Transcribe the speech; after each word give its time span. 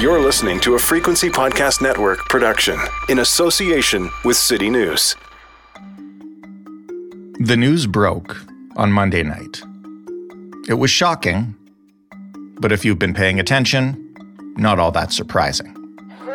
You're 0.00 0.20
listening 0.20 0.58
to 0.60 0.74
a 0.76 0.78
Frequency 0.78 1.28
Podcast 1.28 1.82
Network 1.82 2.20
production 2.30 2.78
in 3.10 3.18
association 3.18 4.08
with 4.24 4.38
City 4.38 4.70
News. 4.70 5.14
The 7.40 7.56
news 7.58 7.86
broke 7.86 8.38
on 8.76 8.90
Monday 8.90 9.22
night. 9.22 9.60
It 10.66 10.78
was 10.78 10.90
shocking, 10.90 11.54
but 12.58 12.72
if 12.72 12.86
you've 12.86 12.98
been 12.98 13.12
paying 13.12 13.38
attention, 13.38 14.14
not 14.56 14.78
all 14.78 14.90
that 14.92 15.12
surprising. 15.12 15.76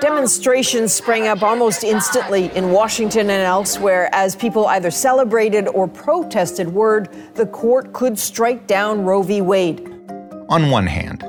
Demonstrations 0.01 0.93
sprang 0.93 1.27
up 1.27 1.41
almost 1.41 1.83
instantly 1.83 2.51
in 2.55 2.71
Washington 2.71 3.31
and 3.31 3.41
elsewhere 3.41 4.07
as 4.13 4.35
people 4.35 4.67
either 4.67 4.91
celebrated 4.91 5.67
or 5.69 5.87
protested 5.87 6.67
word 6.67 7.09
the 7.33 7.47
court 7.47 7.91
could 7.93 8.19
strike 8.19 8.67
down 8.67 9.03
Roe 9.03 9.23
v. 9.23 9.41
Wade. 9.41 9.89
On 10.49 10.69
one 10.69 10.85
hand, 10.85 11.23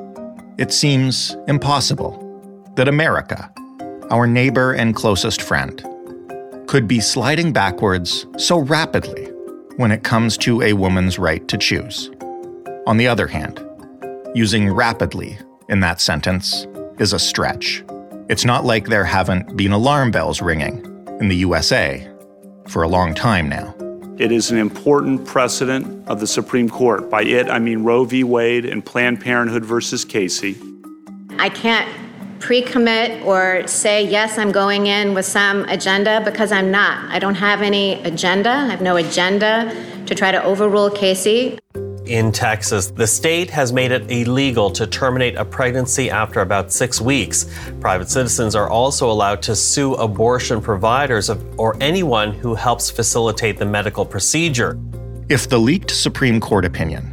it 0.59 0.73
seems 0.73 1.37
impossible 1.49 2.23
that 2.77 2.89
America, 2.89 3.53
our 4.11 4.27
neighbor 4.27 4.73
and 4.73 4.97
closest 4.97 5.43
friend, 5.43 5.85
could 6.67 6.89
be 6.89 6.99
sliding 6.99 7.53
backwards 7.53 8.27
so 8.39 8.59
rapidly 8.59 9.27
when 9.77 9.93
it 9.93 10.03
comes 10.03 10.39
to 10.39 10.63
a 10.63 10.73
woman's 10.73 11.19
right 11.19 11.47
to 11.49 11.59
choose. 11.59 12.11
On 12.87 12.97
the 12.97 13.07
other 13.07 13.27
hand, 13.27 13.63
using 14.35 14.73
rapidly 14.73 15.39
in 15.69 15.81
that 15.81 16.01
sentence 16.01 16.67
is 16.99 17.13
a 17.13 17.19
stretch. 17.19 17.85
It's 18.31 18.47
not 18.47 18.65
like 18.65 18.87
there 18.87 19.05
haven't 19.05 19.57
been 19.57 19.73
alarm 19.73 20.11
bells 20.11 20.41
ringing 20.41 20.79
in 21.21 21.29
the 21.29 21.37
USA 21.37 22.11
for 22.67 22.83
a 22.83 22.89
long 22.89 23.15
time 23.15 23.49
now. 23.49 23.76
It 24.19 24.33
is 24.33 24.51
an 24.51 24.57
important 24.57 25.27
precedent 25.27 26.09
of 26.09 26.21
the 26.21 26.27
Supreme 26.27 26.71
Court. 26.71 27.11
By 27.11 27.23
it, 27.23 27.51
I 27.51 27.59
mean 27.59 27.85
Roe 27.85 28.05
v. 28.05 28.25
Wade 28.25 28.65
and 28.65 28.85
Planned 28.85 29.21
Parenthood 29.21 29.63
versus 29.63 30.07
Casey. 30.07 30.57
I 31.39 31.51
can't 31.51 31.87
pre 32.41 32.63
commit 32.63 33.23
or 33.27 33.67
say, 33.67 34.09
yes, 34.09 34.39
I'm 34.39 34.53
going 34.53 34.87
in 34.87 35.13
with 35.13 35.27
some 35.27 35.65
agenda 35.67 36.23
because 36.25 36.51
I'm 36.51 36.71
not. 36.71 37.11
I 37.11 37.19
don't 37.19 37.35
have 37.35 37.61
any 37.61 38.03
agenda. 38.05 38.49
I 38.49 38.67
have 38.71 38.81
no 38.81 38.97
agenda 38.97 39.75
to 40.07 40.15
try 40.15 40.33
to 40.33 40.43
overrule 40.43 40.91
Casey 40.91 41.59
in 42.09 42.33
Texas. 42.33 42.87
The 42.89 43.07
state 43.07 43.51
has 43.51 43.73
made 43.73 43.91
it 43.91 44.11
illegal 44.11 44.71
to 44.71 44.87
terminate 44.87 45.37
a 45.37 45.45
pregnancy 45.45 46.11
after 46.11 46.41
about 46.41 46.73
six 46.73 47.01
weeks. 47.01 47.47
Private 47.81 48.09
citizens 48.09 48.55
are 48.55 48.69
also 48.69 49.11
allowed 49.11 49.43
to 49.43 49.57
sue 49.57 49.95
abortion 49.95 50.61
providers 50.61 51.31
or 51.57 51.77
anyone 51.81 52.33
who 52.33 52.55
helps 52.55 52.91
facilitate 52.91 53.59
the 53.59 53.67
medical 53.67 54.05
procedure. 54.05 54.79
If 55.29 55.49
the 55.49 55.59
leaked 55.59 55.91
Supreme 55.91 56.41
Court 56.41 56.65
opinion 56.65 57.13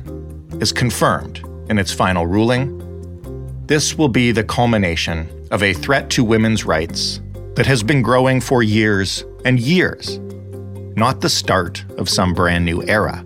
is 0.62 0.72
confirmed 0.72 1.44
in 1.70 1.80
its 1.80 1.92
final 1.92 2.28
ruling, 2.28 2.80
this 3.66 3.98
will 3.98 4.10
be 4.10 4.32
the 4.32 4.44
culmination 4.44 5.48
of 5.52 5.64
a 5.64 5.74
threat 5.74 6.10
to 6.12 6.24
women's 6.24 6.66
rights 6.66 7.22
that 7.56 7.66
has 7.66 7.82
been 7.82 8.02
growing 8.02 8.42
for 8.42 8.62
years 8.62 9.26
and 9.46 9.60
years, 9.60 10.20
not 10.96 11.22
the 11.22 11.30
start 11.30 11.84
of 11.98 12.10
some 12.10 12.34
brand 12.34 12.66
new 12.66 12.84
era. 12.84 13.24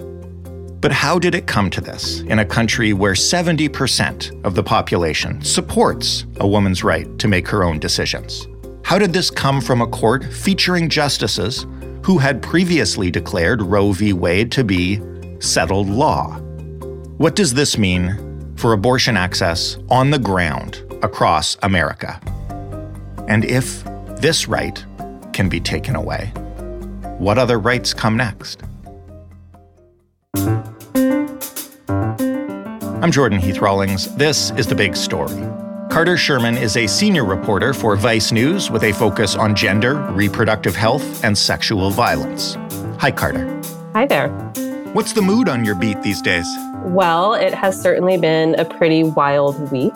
But 0.87 0.93
how 0.93 1.19
did 1.19 1.35
it 1.35 1.47
come 1.47 1.69
to 1.71 1.81
this 1.81 2.21
in 2.21 2.39
a 2.39 2.45
country 2.45 2.93
where 2.93 3.11
70% 3.11 4.45
of 4.45 4.55
the 4.55 4.63
population 4.63 5.41
supports 5.41 6.25
a 6.37 6.47
woman's 6.47 6.81
right 6.81 7.19
to 7.19 7.27
make 7.27 7.45
her 7.49 7.65
own 7.65 7.77
decisions? 7.77 8.47
How 8.85 8.97
did 8.97 9.11
this 9.11 9.29
come 9.29 9.59
from 9.59 9.81
a 9.81 9.87
court 9.87 10.23
featuring 10.23 10.87
justices 10.87 11.67
who 12.03 12.19
had 12.19 12.41
previously 12.41 13.11
declared 13.11 13.61
Roe 13.61 13.91
v. 13.91 14.13
Wade 14.13 14.49
to 14.53 14.63
be 14.63 15.01
settled 15.41 15.89
law? 15.89 16.37
What 17.17 17.35
does 17.35 17.53
this 17.53 17.77
mean 17.77 18.55
for 18.55 18.71
abortion 18.71 19.17
access 19.17 19.75
on 19.89 20.09
the 20.09 20.19
ground 20.19 20.85
across 21.03 21.57
America? 21.63 22.17
And 23.27 23.43
if 23.43 23.83
this 24.21 24.47
right 24.47 24.85
can 25.33 25.49
be 25.49 25.59
taken 25.59 25.97
away, 25.97 26.27
what 27.17 27.37
other 27.37 27.59
rights 27.59 27.93
come 27.93 28.15
next? 28.15 28.63
I'm 33.07 33.11
Jordan 33.11 33.39
Heath 33.39 33.59
Rawlings. 33.59 34.15
This 34.15 34.49
is 34.51 34.65
The 34.65 34.73
Big 34.73 34.95
Story. 34.95 35.35
Carter 35.91 36.17
Sherman 36.17 36.57
is 36.57 36.75
a 36.75 36.87
senior 36.87 37.23
reporter 37.23 37.71
for 37.73 37.95
Vice 37.95 38.31
News 38.31 38.71
with 38.71 38.83
a 38.83 38.91
focus 38.93 39.35
on 39.35 39.53
gender, 39.53 39.95
reproductive 40.13 40.75
health, 40.75 41.23
and 41.23 41.37
sexual 41.37 41.91
violence. 41.91 42.55
Hi, 42.99 43.11
Carter. 43.11 43.61
Hi 43.93 44.07
there. 44.07 44.29
What's 44.93 45.13
the 45.13 45.21
mood 45.21 45.49
on 45.49 45.63
your 45.63 45.75
beat 45.75 46.01
these 46.01 46.19
days? 46.19 46.47
Well, 46.85 47.35
it 47.35 47.53
has 47.53 47.79
certainly 47.79 48.17
been 48.17 48.59
a 48.59 48.65
pretty 48.65 49.03
wild 49.03 49.71
week. 49.71 49.93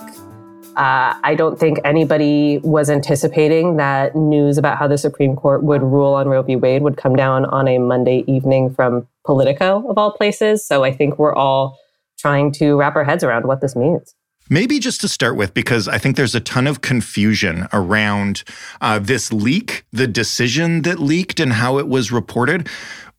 Uh, 0.78 1.14
I 1.24 1.36
don't 1.36 1.60
think 1.60 1.80
anybody 1.84 2.60
was 2.60 2.90
anticipating 2.90 3.76
that 3.76 4.16
news 4.16 4.58
about 4.58 4.78
how 4.78 4.88
the 4.88 4.98
Supreme 4.98 5.36
Court 5.36 5.64
would 5.64 5.82
rule 5.82 6.14
on 6.14 6.30
Roe 6.30 6.42
v. 6.44 6.56
Wade 6.56 6.82
would 6.82 6.96
come 6.96 7.16
down 7.16 7.44
on 7.46 7.68
a 7.68 7.78
Monday 7.78 8.24
evening 8.26 8.74
from 8.74 9.06
Politico, 9.26 9.86
of 9.90 9.98
all 9.98 10.14
places. 10.14 10.66
So 10.66 10.84
I 10.84 10.94
think 10.94 11.20
we're 11.20 11.36
all 11.36 11.78
trying 12.18 12.54
to 12.54 12.76
wrap 12.76 12.96
our 12.96 13.04
heads 13.04 13.24
around 13.24 13.48
what 13.48 13.60
this 13.60 13.76
means. 13.76 14.16
Maybe 14.50 14.80
just 14.80 15.02
to 15.02 15.08
start 15.08 15.36
with, 15.36 15.54
because 15.54 15.88
I 15.88 15.98
think 15.98 16.16
there's 16.16 16.36
a 16.36 16.40
ton 16.40 16.68
of 16.68 16.82
confusion 16.82 17.68
around 17.72 18.44
uh, 18.82 19.00
this 19.00 19.32
leak, 19.32 19.86
the 19.92 20.08
decision 20.08 20.82
that 20.82 21.00
leaked, 21.00 21.40
and 21.40 21.54
how 21.54 21.78
it 21.80 21.88
was 21.88 22.12
reported. 22.12 22.68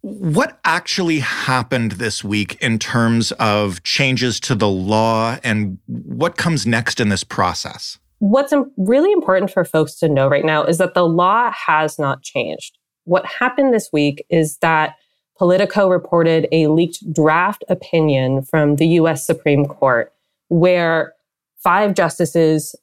What 0.02 0.58
actually 0.64 1.20
happened 1.20 1.92
this 1.92 2.24
week 2.24 2.56
in 2.60 2.78
terms 2.80 3.30
of 3.32 3.82
changes 3.84 4.40
to 4.40 4.56
the 4.56 4.68
law 4.68 5.38
and 5.44 5.78
what 5.86 6.36
comes 6.36 6.66
next 6.66 6.98
in 6.98 7.08
this 7.08 7.22
process? 7.22 7.98
What's 8.18 8.52
really 8.76 9.12
important 9.12 9.52
for 9.52 9.64
folks 9.64 9.94
to 10.00 10.08
know 10.08 10.28
right 10.28 10.44
now 10.44 10.64
is 10.64 10.78
that 10.78 10.94
the 10.94 11.06
law 11.06 11.52
has 11.52 11.98
not 12.00 12.22
changed. 12.22 12.78
What 13.04 13.24
happened 13.26 13.72
this 13.72 13.90
week 13.92 14.24
is 14.28 14.58
that 14.58 14.96
Politico 15.38 15.88
reported 15.88 16.48
a 16.52 16.66
leaked 16.66 17.12
draft 17.12 17.64
opinion 17.69 18.42
from 18.42 18.76
the 18.76 18.86
US 18.98 19.24
Supreme 19.26 19.66
Court 19.66 20.12
where 20.48 21.14
five 21.62 21.94
justices 21.94 22.74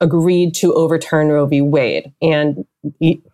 agreed 0.00 0.54
to 0.54 0.74
overturn 0.74 1.28
Roe 1.28 1.46
v. 1.46 1.60
Wade. 1.60 2.12
And 2.20 2.64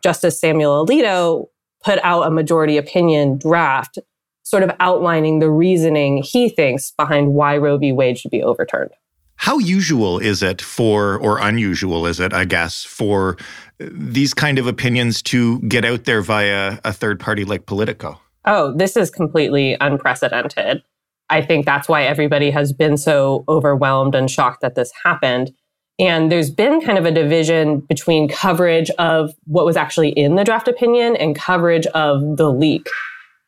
Justice 0.02 0.40
Samuel 0.40 0.86
Alito 0.86 1.48
put 1.84 1.98
out 2.02 2.26
a 2.26 2.30
majority 2.30 2.76
opinion 2.76 3.38
draft, 3.38 3.98
sort 4.42 4.62
of 4.62 4.70
outlining 4.80 5.38
the 5.38 5.50
reasoning 5.50 6.22
he 6.22 6.48
thinks 6.48 6.92
behind 6.92 7.34
why 7.34 7.56
Roe 7.56 7.78
v. 7.78 7.92
Wade 7.92 8.18
should 8.18 8.30
be 8.30 8.42
overturned. 8.42 8.90
How 9.36 9.58
usual 9.58 10.18
is 10.18 10.42
it 10.42 10.62
for, 10.62 11.18
or 11.18 11.38
unusual 11.38 12.06
is 12.06 12.20
it, 12.20 12.32
I 12.32 12.44
guess, 12.44 12.84
for 12.84 13.36
these 13.78 14.32
kind 14.32 14.58
of 14.58 14.66
opinions 14.66 15.22
to 15.22 15.60
get 15.62 15.84
out 15.84 16.04
there 16.04 16.22
via 16.22 16.78
a 16.84 16.92
third 16.92 17.18
party 17.18 17.44
like 17.44 17.66
Politico? 17.66 18.20
oh, 18.44 18.72
this 18.76 18.96
is 18.96 19.10
completely 19.10 19.76
unprecedented. 19.80 20.82
I 21.30 21.40
think 21.40 21.64
that's 21.64 21.88
why 21.88 22.04
everybody 22.04 22.50
has 22.50 22.72
been 22.72 22.96
so 22.96 23.44
overwhelmed 23.48 24.14
and 24.14 24.30
shocked 24.30 24.60
that 24.60 24.74
this 24.74 24.92
happened. 25.04 25.52
And 25.98 26.30
there's 26.30 26.50
been 26.50 26.80
kind 26.80 26.98
of 26.98 27.04
a 27.04 27.12
division 27.12 27.80
between 27.80 28.28
coverage 28.28 28.90
of 28.98 29.32
what 29.44 29.64
was 29.64 29.76
actually 29.76 30.10
in 30.10 30.34
the 30.34 30.44
draft 30.44 30.66
opinion 30.66 31.16
and 31.16 31.36
coverage 31.36 31.86
of 31.88 32.36
the 32.36 32.50
leak. 32.50 32.88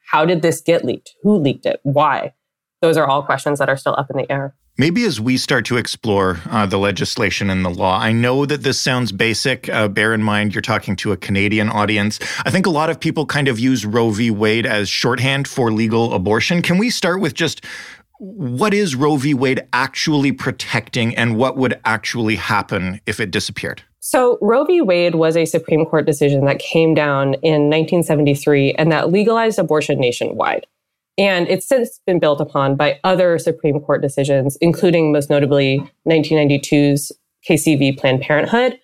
How 0.07 0.25
did 0.25 0.43
this 0.43 0.61
get 0.61 0.85
leaked? 0.85 1.15
Who 1.23 1.39
leaked 1.39 1.67
it? 1.67 1.81
Why? 1.83 2.33
Those 2.83 2.97
are 2.97 3.07
all 3.07 3.23
questions 3.23 3.59
that 3.59 3.69
are 3.69 3.77
still 3.77 3.97
up 3.99 4.11
in 4.11 4.17
the 4.17 4.31
air. 4.31 4.55
Maybe 4.79 5.05
as 5.05 5.19
we 5.19 5.39
start 5.39 5.65
to 5.67 5.79
explore 5.79 6.39
uh, 6.51 6.67
the 6.67 6.77
legislation 6.77 7.49
and 7.49 7.65
the 7.65 7.71
law, 7.71 7.99
I 7.99 8.13
know 8.13 8.45
that 8.45 8.63
this 8.63 8.79
sounds 8.79 9.11
basic. 9.11 9.71
Uh, 9.71 9.89
bear 9.89 10.13
in 10.13 10.23
mind, 10.23 10.55
you're 10.55 10.61
talking 10.61 10.97
to 10.97 11.13
a 11.13 11.17
Canadian 11.17 11.71
audience. 11.71 12.19
I 12.45 12.51
think 12.51 12.67
a 12.67 12.71
lot 12.71 12.91
of 12.91 13.01
people 13.01 13.25
kind 13.25 13.49
of 13.49 13.59
use 13.59 13.87
Roe 13.87 14.11
v. 14.11 14.31
Wade 14.31 14.67
as 14.67 14.91
shorthand 14.91 15.49
for 15.49 15.73
legal 15.73 16.13
abortion. 16.13 16.61
Can 16.61 16.77
we 16.77 16.91
start 16.91 17.23
with 17.23 17.33
just 17.33 17.65
what 18.19 18.73
is 18.73 18.95
Roe 18.95 19.17
v. 19.17 19.35
Wade 19.35 19.67
actually 19.73 20.33
protecting 20.33 21.15
and 21.17 21.37
what 21.37 21.57
would 21.57 21.79
actually 21.85 22.37
happen 22.37 23.01
if 23.07 23.21
it 23.21 23.31
disappeared? 23.31 23.83
So, 24.01 24.39
Roe 24.41 24.65
v. 24.65 24.81
Wade 24.81 25.17
was 25.17 25.37
a 25.37 25.45
Supreme 25.45 25.85
Court 25.85 26.07
decision 26.07 26.45
that 26.45 26.59
came 26.59 26.95
down 26.95 27.35
in 27.43 27.69
1973 27.69 28.75
and 28.75 28.93
that 28.93 29.11
legalized 29.11 29.59
abortion 29.59 29.99
nationwide. 29.99 30.67
And 31.19 31.49
it's 31.49 31.67
since 31.67 32.01
been 32.07 32.19
built 32.19 32.41
upon 32.41 32.77
by 32.77 33.01
other 33.03 33.39
Supreme 33.39 33.81
Court 33.81 34.03
decisions, 34.03 34.57
including 34.61 35.13
most 35.13 35.31
notably 35.31 35.83
1992's 36.07 37.11
Casey 37.43 37.75
v. 37.75 37.93
Planned 37.93 38.21
Parenthood, 38.21 38.79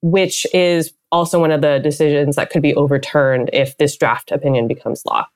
which 0.00 0.46
is 0.54 0.92
also 1.12 1.40
one 1.40 1.50
of 1.50 1.60
the 1.60 1.78
decisions 1.78 2.36
that 2.36 2.50
could 2.50 2.62
be 2.62 2.74
overturned 2.74 3.50
if 3.52 3.76
this 3.78 3.96
draft 3.96 4.30
opinion 4.30 4.68
becomes 4.68 5.04
law. 5.04 5.26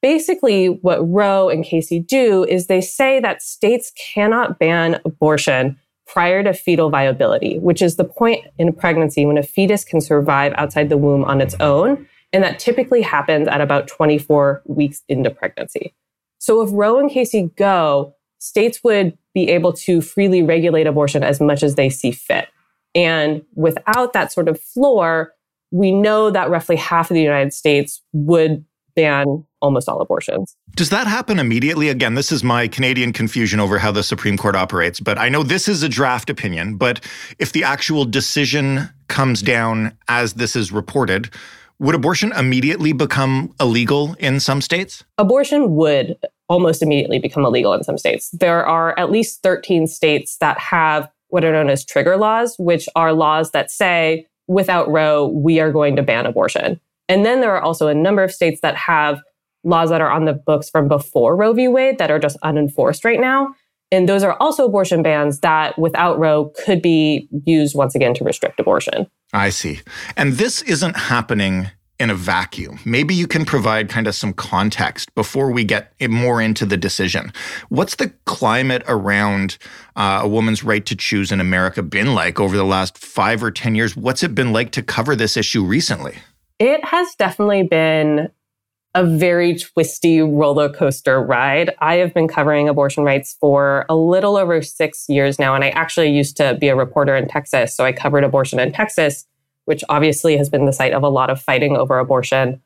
Basically, 0.00 0.66
what 0.68 0.98
Roe 1.08 1.48
and 1.48 1.64
Casey 1.64 1.98
do 1.98 2.44
is 2.44 2.66
they 2.66 2.80
say 2.80 3.20
that 3.20 3.42
states 3.42 3.92
cannot 4.14 4.58
ban 4.58 5.00
abortion 5.04 5.78
prior 6.06 6.42
to 6.42 6.52
fetal 6.52 6.88
viability, 6.88 7.58
which 7.58 7.82
is 7.82 7.96
the 7.96 8.04
point 8.04 8.46
in 8.58 8.72
pregnancy 8.72 9.26
when 9.26 9.36
a 9.36 9.42
fetus 9.42 9.84
can 9.84 10.00
survive 10.00 10.52
outside 10.56 10.88
the 10.88 10.96
womb 10.96 11.24
on 11.24 11.40
its 11.40 11.54
own 11.60 12.06
and 12.32 12.44
that 12.44 12.58
typically 12.58 13.02
happens 13.02 13.48
at 13.48 13.60
about 13.60 13.88
24 13.88 14.62
weeks 14.66 15.02
into 15.08 15.30
pregnancy. 15.30 15.94
So 16.38 16.62
if 16.62 16.70
Roe 16.72 16.98
and 16.98 17.10
Casey 17.10 17.50
go, 17.56 18.14
states 18.38 18.80
would 18.84 19.16
be 19.34 19.48
able 19.48 19.72
to 19.72 20.00
freely 20.00 20.42
regulate 20.42 20.86
abortion 20.86 21.22
as 21.22 21.40
much 21.40 21.62
as 21.62 21.74
they 21.74 21.90
see 21.90 22.10
fit. 22.10 22.48
And 22.94 23.42
without 23.54 24.12
that 24.12 24.32
sort 24.32 24.48
of 24.48 24.60
floor, 24.60 25.32
we 25.70 25.92
know 25.92 26.30
that 26.30 26.50
roughly 26.50 26.76
half 26.76 27.10
of 27.10 27.14
the 27.14 27.22
United 27.22 27.52
States 27.52 28.02
would 28.12 28.64
ban 28.98 29.44
almost 29.60 29.88
all 29.88 30.00
abortions. 30.00 30.56
Does 30.74 30.90
that 30.90 31.06
happen 31.06 31.38
immediately? 31.38 31.88
Again, 31.88 32.16
this 32.16 32.32
is 32.32 32.42
my 32.42 32.66
Canadian 32.66 33.12
confusion 33.12 33.60
over 33.60 33.78
how 33.78 33.92
the 33.92 34.02
Supreme 34.02 34.36
Court 34.36 34.56
operates, 34.56 34.98
but 34.98 35.18
I 35.18 35.28
know 35.28 35.44
this 35.44 35.68
is 35.68 35.84
a 35.84 35.88
draft 35.88 36.28
opinion. 36.28 36.76
But 36.76 37.04
if 37.38 37.52
the 37.52 37.62
actual 37.62 38.04
decision 38.04 38.88
comes 39.06 39.40
down 39.40 39.96
as 40.08 40.34
this 40.34 40.56
is 40.56 40.72
reported, 40.72 41.32
would 41.78 41.94
abortion 41.94 42.32
immediately 42.32 42.92
become 42.92 43.54
illegal 43.60 44.16
in 44.18 44.40
some 44.40 44.60
states? 44.60 45.04
Abortion 45.16 45.76
would 45.76 46.16
almost 46.48 46.82
immediately 46.82 47.20
become 47.20 47.44
illegal 47.44 47.72
in 47.72 47.84
some 47.84 47.98
states. 47.98 48.30
There 48.30 48.66
are 48.66 48.98
at 48.98 49.12
least 49.12 49.44
13 49.44 49.86
states 49.86 50.38
that 50.38 50.58
have 50.58 51.08
what 51.28 51.44
are 51.44 51.52
known 51.52 51.70
as 51.70 51.84
trigger 51.84 52.16
laws, 52.16 52.56
which 52.58 52.88
are 52.96 53.12
laws 53.12 53.52
that 53.52 53.70
say, 53.70 54.26
without 54.48 54.90
Roe, 54.90 55.28
we 55.28 55.60
are 55.60 55.70
going 55.70 55.94
to 55.94 56.02
ban 56.02 56.26
abortion. 56.26 56.80
And 57.08 57.24
then 57.24 57.40
there 57.40 57.54
are 57.54 57.62
also 57.62 57.88
a 57.88 57.94
number 57.94 58.22
of 58.22 58.32
states 58.32 58.60
that 58.60 58.76
have 58.76 59.20
laws 59.64 59.90
that 59.90 60.00
are 60.00 60.10
on 60.10 60.24
the 60.24 60.34
books 60.34 60.70
from 60.70 60.88
before 60.88 61.36
Roe 61.36 61.52
v. 61.52 61.68
Wade 61.68 61.98
that 61.98 62.10
are 62.10 62.18
just 62.18 62.36
unenforced 62.42 63.04
right 63.04 63.20
now. 63.20 63.54
And 63.90 64.08
those 64.08 64.22
are 64.22 64.36
also 64.38 64.66
abortion 64.66 65.02
bans 65.02 65.40
that, 65.40 65.78
without 65.78 66.18
Roe, 66.18 66.52
could 66.64 66.82
be 66.82 67.28
used 67.46 67.74
once 67.74 67.94
again 67.94 68.12
to 68.14 68.24
restrict 68.24 68.60
abortion. 68.60 69.06
I 69.32 69.48
see. 69.50 69.80
And 70.16 70.34
this 70.34 70.60
isn't 70.62 70.96
happening 70.96 71.70
in 71.98 72.10
a 72.10 72.14
vacuum. 72.14 72.78
Maybe 72.84 73.14
you 73.14 73.26
can 73.26 73.44
provide 73.44 73.88
kind 73.88 74.06
of 74.06 74.14
some 74.14 74.32
context 74.32 75.12
before 75.14 75.50
we 75.50 75.64
get 75.64 75.92
more 76.08 76.40
into 76.40 76.64
the 76.64 76.76
decision. 76.76 77.32
What's 77.70 77.96
the 77.96 78.12
climate 78.24 78.84
around 78.86 79.58
uh, 79.96 80.20
a 80.22 80.28
woman's 80.28 80.62
right 80.62 80.84
to 80.86 80.94
choose 80.94 81.32
in 81.32 81.40
America 81.40 81.82
been 81.82 82.14
like 82.14 82.38
over 82.38 82.56
the 82.56 82.64
last 82.64 82.98
five 82.98 83.42
or 83.42 83.50
10 83.50 83.74
years? 83.74 83.96
What's 83.96 84.22
it 84.22 84.34
been 84.34 84.52
like 84.52 84.70
to 84.72 84.82
cover 84.82 85.16
this 85.16 85.36
issue 85.36 85.64
recently? 85.64 86.18
It 86.58 86.84
has 86.84 87.14
definitely 87.16 87.62
been 87.62 88.30
a 88.94 89.04
very 89.04 89.56
twisty 89.56 90.20
roller 90.20 90.68
coaster 90.68 91.22
ride. 91.22 91.74
I 91.78 91.96
have 91.96 92.14
been 92.14 92.26
covering 92.26 92.68
abortion 92.68 93.04
rights 93.04 93.36
for 93.40 93.84
a 93.88 93.94
little 93.94 94.36
over 94.36 94.60
six 94.62 95.04
years 95.08 95.38
now. 95.38 95.54
And 95.54 95.62
I 95.62 95.68
actually 95.70 96.10
used 96.10 96.36
to 96.38 96.56
be 96.60 96.68
a 96.68 96.74
reporter 96.74 97.14
in 97.14 97.28
Texas. 97.28 97.76
So 97.76 97.84
I 97.84 97.92
covered 97.92 98.24
abortion 98.24 98.58
in 98.58 98.72
Texas 98.72 99.26
which 99.68 99.84
obviously 99.90 100.34
has 100.38 100.48
been 100.48 100.64
the 100.64 100.72
site 100.72 100.94
of 100.94 101.02
a 101.02 101.10
lot 101.10 101.28
of 101.28 101.38
fighting 101.38 101.76
over 101.76 101.98
abortion, 101.98 102.58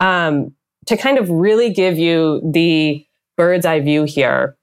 um, 0.00 0.52
to 0.84 0.96
kind 0.96 1.16
of 1.16 1.30
really 1.30 1.72
give 1.72 1.96
you 1.96 2.40
the 2.52 3.06
bird's 3.36 3.64
eye 3.64 3.78
view 3.78 4.02
here. 4.02 4.56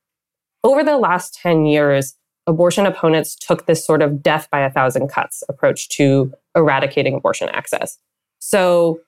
Over 0.66 0.84
the 0.84 0.98
last 0.98 1.36
10 1.36 1.66
years, 1.66 2.16
abortion 2.46 2.86
opponents 2.86 3.38
took 3.38 3.68
this 3.68 3.86
sort 3.86 4.02
of 4.02 4.22
death 4.22 4.50
by 4.52 4.60
a 4.60 4.70
thousand 4.70 5.08
cuts 5.08 5.44
approach 5.48 5.88
to 5.92 6.34
eradicating 6.58 7.16
abortion 7.16 7.48
access. 7.54 7.98
So, 8.40 9.00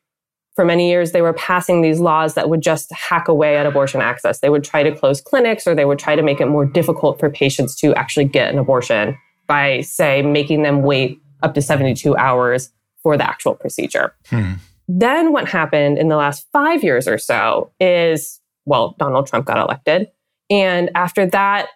for 0.56 0.66
many 0.66 0.90
years, 0.90 1.14
they 1.14 1.22
were 1.22 1.34
passing 1.34 1.81
these 1.81 2.02
laws 2.02 2.34
that 2.34 2.50
would 2.50 2.62
just 2.62 2.92
hack 2.92 3.30
away 3.30 3.56
at 3.56 3.66
abortion 3.66 4.02
access. 4.02 4.40
They 4.40 4.50
would 4.50 4.64
try 4.64 4.84
to 4.84 4.94
close 4.94 5.22
clinics 5.22 5.66
or 5.66 5.74
they 5.74 5.86
would 5.86 6.00
try 6.00 6.18
to 6.18 6.22
make 6.22 6.42
it 6.42 6.48
more 6.48 6.66
difficult 6.66 7.18
for 7.18 7.30
patients 7.30 7.76
to 7.78 7.96
actually 7.96 8.26
get 8.26 8.52
an 8.52 8.60
abortion 8.60 9.18
by, 9.48 9.81
say, 9.81 10.22
making 10.22 10.64
them 10.64 10.81
wait 10.81 11.18
up 11.44 11.54
to 11.54 11.62
72 11.62 12.16
hours 12.18 12.72
for 13.02 13.18
the 13.18 13.26
actual 13.26 13.56
procedure. 13.56 14.14
Hmm. 14.30 14.54
Then 14.90 15.31
what 15.31 15.48
happened 15.48 15.98
in 15.98 16.10
the 16.10 16.18
last 16.18 16.48
five 16.52 16.84
years 16.84 17.08
or 17.08 17.18
so 17.18 17.72
is, 17.80 18.42
well, 18.66 18.96
Donald 19.00 19.28
Trump 19.28 19.46
got 19.46 19.58
elected. 19.58 20.08
And 20.50 20.90
after 20.96 21.26
that, 21.28 21.70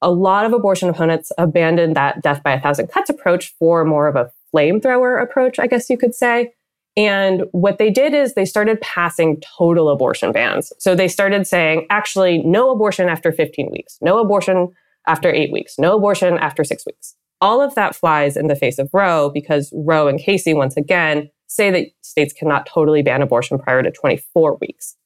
a 0.00 0.10
lot 0.10 0.44
of 0.44 0.52
abortion 0.52 0.88
opponents 0.88 1.30
abandoned 1.38 1.96
that 1.96 2.22
death 2.22 2.42
by 2.42 2.52
a 2.52 2.60
thousand 2.60 2.88
cuts 2.88 3.10
approach 3.10 3.54
for 3.58 3.84
more 3.84 4.08
of 4.08 4.16
a 4.16 4.30
flamethrower 4.54 5.22
approach, 5.22 5.58
I 5.58 5.66
guess 5.66 5.90
you 5.90 5.98
could 5.98 6.14
say. 6.14 6.52
And 6.98 7.44
what 7.52 7.78
they 7.78 7.90
did 7.90 8.12
is 8.12 8.34
they 8.34 8.44
started 8.44 8.80
passing 8.80 9.40
total 9.56 9.88
abortion 9.88 10.32
bans. 10.32 10.72
So 10.80 10.96
they 10.96 11.06
started 11.06 11.46
saying, 11.46 11.86
actually, 11.90 12.38
no 12.38 12.72
abortion 12.72 13.08
after 13.08 13.30
15 13.30 13.70
weeks, 13.70 13.98
no 14.02 14.18
abortion 14.18 14.72
after 15.06 15.32
eight 15.32 15.52
weeks, 15.52 15.76
no 15.78 15.96
abortion 15.96 16.36
after 16.38 16.64
six 16.64 16.84
weeks. 16.84 17.14
All 17.40 17.60
of 17.60 17.76
that 17.76 17.94
flies 17.94 18.36
in 18.36 18.48
the 18.48 18.56
face 18.56 18.80
of 18.80 18.90
Roe 18.92 19.30
because 19.32 19.72
Roe 19.72 20.08
and 20.08 20.18
Casey, 20.18 20.54
once 20.54 20.76
again, 20.76 21.30
say 21.46 21.70
that 21.70 21.86
states 22.02 22.32
cannot 22.32 22.66
totally 22.66 23.02
ban 23.02 23.22
abortion 23.22 23.60
prior 23.60 23.80
to 23.80 23.92
24 23.92 24.58
weeks 24.60 24.96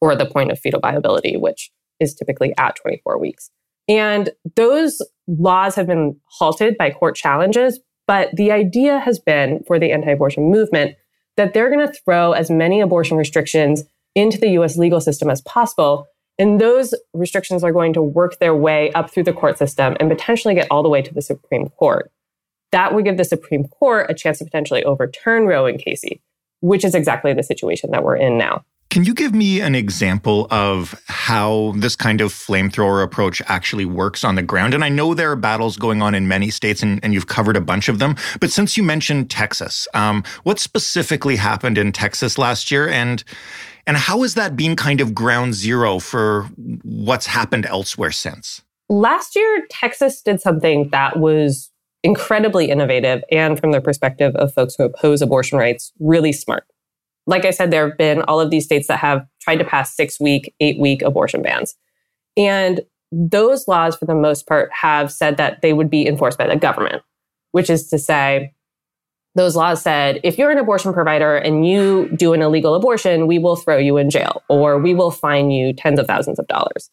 or 0.00 0.16
the 0.16 0.24
point 0.24 0.50
of 0.50 0.58
fetal 0.58 0.80
viability, 0.80 1.36
which 1.36 1.70
is 2.00 2.14
typically 2.14 2.54
at 2.56 2.74
24 2.76 3.20
weeks. 3.20 3.50
And 3.86 4.30
those 4.56 5.02
laws 5.28 5.74
have 5.74 5.86
been 5.86 6.16
halted 6.38 6.78
by 6.78 6.90
court 6.90 7.16
challenges. 7.16 7.80
But 8.06 8.30
the 8.34 8.50
idea 8.50 8.98
has 8.98 9.18
been 9.18 9.62
for 9.66 9.78
the 9.78 9.92
anti 9.92 10.10
abortion 10.10 10.50
movement 10.50 10.96
that 11.36 11.54
they're 11.54 11.70
going 11.70 11.86
to 11.86 11.92
throw 12.04 12.32
as 12.32 12.50
many 12.50 12.80
abortion 12.80 13.16
restrictions 13.16 13.84
into 14.14 14.38
the 14.38 14.50
US 14.50 14.76
legal 14.76 15.00
system 15.00 15.30
as 15.30 15.40
possible 15.42 16.06
and 16.38 16.60
those 16.60 16.94
restrictions 17.12 17.62
are 17.62 17.72
going 17.72 17.92
to 17.92 18.02
work 18.02 18.38
their 18.38 18.54
way 18.54 18.90
up 18.92 19.10
through 19.10 19.24
the 19.24 19.32
court 19.32 19.58
system 19.58 19.96
and 20.00 20.10
potentially 20.10 20.54
get 20.54 20.66
all 20.70 20.82
the 20.82 20.88
way 20.88 21.02
to 21.02 21.12
the 21.12 21.22
Supreme 21.22 21.68
Court. 21.68 22.10
That 22.72 22.94
would 22.94 23.04
give 23.04 23.18
the 23.18 23.24
Supreme 23.24 23.68
Court 23.68 24.06
a 24.08 24.14
chance 24.14 24.38
to 24.38 24.44
potentially 24.44 24.82
overturn 24.82 25.46
Roe 25.46 25.66
and 25.66 25.78
Casey, 25.78 26.22
which 26.60 26.84
is 26.84 26.94
exactly 26.94 27.34
the 27.34 27.42
situation 27.42 27.90
that 27.90 28.02
we're 28.02 28.16
in 28.16 28.38
now. 28.38 28.64
Can 28.92 29.06
you 29.06 29.14
give 29.14 29.34
me 29.34 29.62
an 29.62 29.74
example 29.74 30.46
of 30.50 30.94
how 31.06 31.72
this 31.78 31.96
kind 31.96 32.20
of 32.20 32.30
flamethrower 32.30 33.02
approach 33.02 33.40
actually 33.46 33.86
works 33.86 34.22
on 34.22 34.34
the 34.34 34.42
ground? 34.42 34.74
And 34.74 34.84
I 34.84 34.90
know 34.90 35.14
there 35.14 35.30
are 35.30 35.36
battles 35.36 35.78
going 35.78 36.02
on 36.02 36.14
in 36.14 36.28
many 36.28 36.50
states, 36.50 36.82
and, 36.82 37.00
and 37.02 37.14
you've 37.14 37.26
covered 37.26 37.56
a 37.56 37.60
bunch 37.62 37.88
of 37.88 38.00
them. 38.00 38.16
But 38.38 38.50
since 38.50 38.76
you 38.76 38.82
mentioned 38.82 39.30
Texas, 39.30 39.88
um, 39.94 40.22
what 40.42 40.58
specifically 40.58 41.36
happened 41.36 41.78
in 41.78 41.90
Texas 41.92 42.36
last 42.36 42.70
year? 42.70 42.86
And 42.86 43.24
and 43.86 43.96
how 43.96 44.20
has 44.20 44.34
that 44.34 44.56
been 44.56 44.76
kind 44.76 45.00
of 45.00 45.14
ground 45.14 45.54
zero 45.54 45.98
for 45.98 46.42
what's 46.82 47.24
happened 47.24 47.64
elsewhere 47.64 48.12
since? 48.12 48.60
Last 48.90 49.34
year, 49.34 49.66
Texas 49.70 50.20
did 50.20 50.38
something 50.38 50.90
that 50.90 51.18
was 51.18 51.70
incredibly 52.02 52.70
innovative 52.70 53.22
and, 53.30 53.58
from 53.58 53.72
the 53.72 53.80
perspective 53.80 54.36
of 54.36 54.52
folks 54.52 54.74
who 54.76 54.84
oppose 54.84 55.22
abortion 55.22 55.56
rights, 55.56 55.94
really 55.98 56.34
smart. 56.34 56.66
Like 57.26 57.44
I 57.44 57.50
said, 57.50 57.70
there 57.70 57.88
have 57.88 57.98
been 57.98 58.22
all 58.22 58.40
of 58.40 58.50
these 58.50 58.64
states 58.64 58.88
that 58.88 58.98
have 58.98 59.26
tried 59.40 59.56
to 59.56 59.64
pass 59.64 59.94
six 59.94 60.18
week, 60.18 60.54
eight 60.60 60.78
week 60.78 61.02
abortion 61.02 61.42
bans. 61.42 61.74
And 62.36 62.80
those 63.12 63.68
laws, 63.68 63.96
for 63.96 64.06
the 64.06 64.14
most 64.14 64.46
part, 64.46 64.70
have 64.72 65.12
said 65.12 65.36
that 65.36 65.60
they 65.62 65.72
would 65.72 65.90
be 65.90 66.06
enforced 66.06 66.38
by 66.38 66.48
the 66.48 66.56
government, 66.56 67.02
which 67.52 67.70
is 67.70 67.88
to 67.90 67.98
say, 67.98 68.52
those 69.34 69.56
laws 69.56 69.82
said 69.82 70.20
if 70.24 70.36
you're 70.36 70.50
an 70.50 70.58
abortion 70.58 70.92
provider 70.92 71.36
and 71.36 71.66
you 71.66 72.10
do 72.16 72.32
an 72.32 72.42
illegal 72.42 72.74
abortion, 72.74 73.26
we 73.26 73.38
will 73.38 73.56
throw 73.56 73.78
you 73.78 73.96
in 73.96 74.10
jail 74.10 74.42
or 74.48 74.78
we 74.78 74.94
will 74.94 75.10
fine 75.10 75.50
you 75.50 75.72
tens 75.72 75.98
of 75.98 76.06
thousands 76.06 76.38
of 76.38 76.46
dollars. 76.48 76.90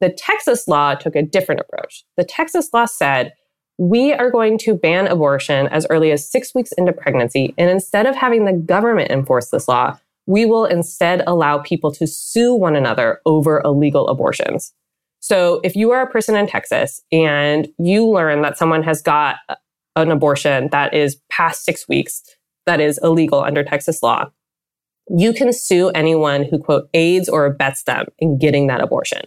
The 0.00 0.10
Texas 0.10 0.68
law 0.68 0.94
took 0.94 1.16
a 1.16 1.22
different 1.22 1.60
approach. 1.60 2.04
The 2.16 2.24
Texas 2.24 2.70
law 2.72 2.86
said 2.86 3.32
we 3.78 4.12
are 4.12 4.30
going 4.30 4.58
to 4.58 4.74
ban 4.74 5.06
abortion 5.06 5.68
as 5.68 5.86
early 5.88 6.10
as 6.10 6.28
six 6.28 6.54
weeks 6.54 6.72
into 6.72 6.92
pregnancy. 6.92 7.54
And 7.56 7.70
instead 7.70 8.06
of 8.06 8.16
having 8.16 8.44
the 8.44 8.52
government 8.52 9.10
enforce 9.10 9.50
this 9.50 9.68
law, 9.68 9.98
we 10.26 10.44
will 10.44 10.66
instead 10.66 11.22
allow 11.26 11.58
people 11.58 11.92
to 11.92 12.06
sue 12.06 12.54
one 12.54 12.76
another 12.76 13.20
over 13.24 13.62
illegal 13.64 14.08
abortions. 14.08 14.74
So 15.20 15.60
if 15.64 15.74
you 15.74 15.90
are 15.92 16.02
a 16.02 16.10
person 16.10 16.36
in 16.36 16.46
Texas 16.46 17.02
and 17.10 17.68
you 17.78 18.06
learn 18.06 18.42
that 18.42 18.58
someone 18.58 18.82
has 18.82 19.00
got 19.00 19.36
an 19.96 20.10
abortion 20.10 20.68
that 20.70 20.92
is 20.92 21.16
past 21.30 21.64
six 21.64 21.88
weeks, 21.88 22.22
that 22.66 22.80
is 22.80 23.00
illegal 23.02 23.42
under 23.42 23.64
Texas 23.64 24.02
law, 24.02 24.30
you 25.08 25.32
can 25.32 25.52
sue 25.52 25.88
anyone 25.90 26.44
who, 26.44 26.58
quote, 26.58 26.88
aids 26.94 27.28
or 27.28 27.46
abets 27.46 27.84
them 27.84 28.06
in 28.18 28.38
getting 28.38 28.66
that 28.66 28.82
abortion. 28.82 29.22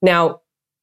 Now, 0.00 0.40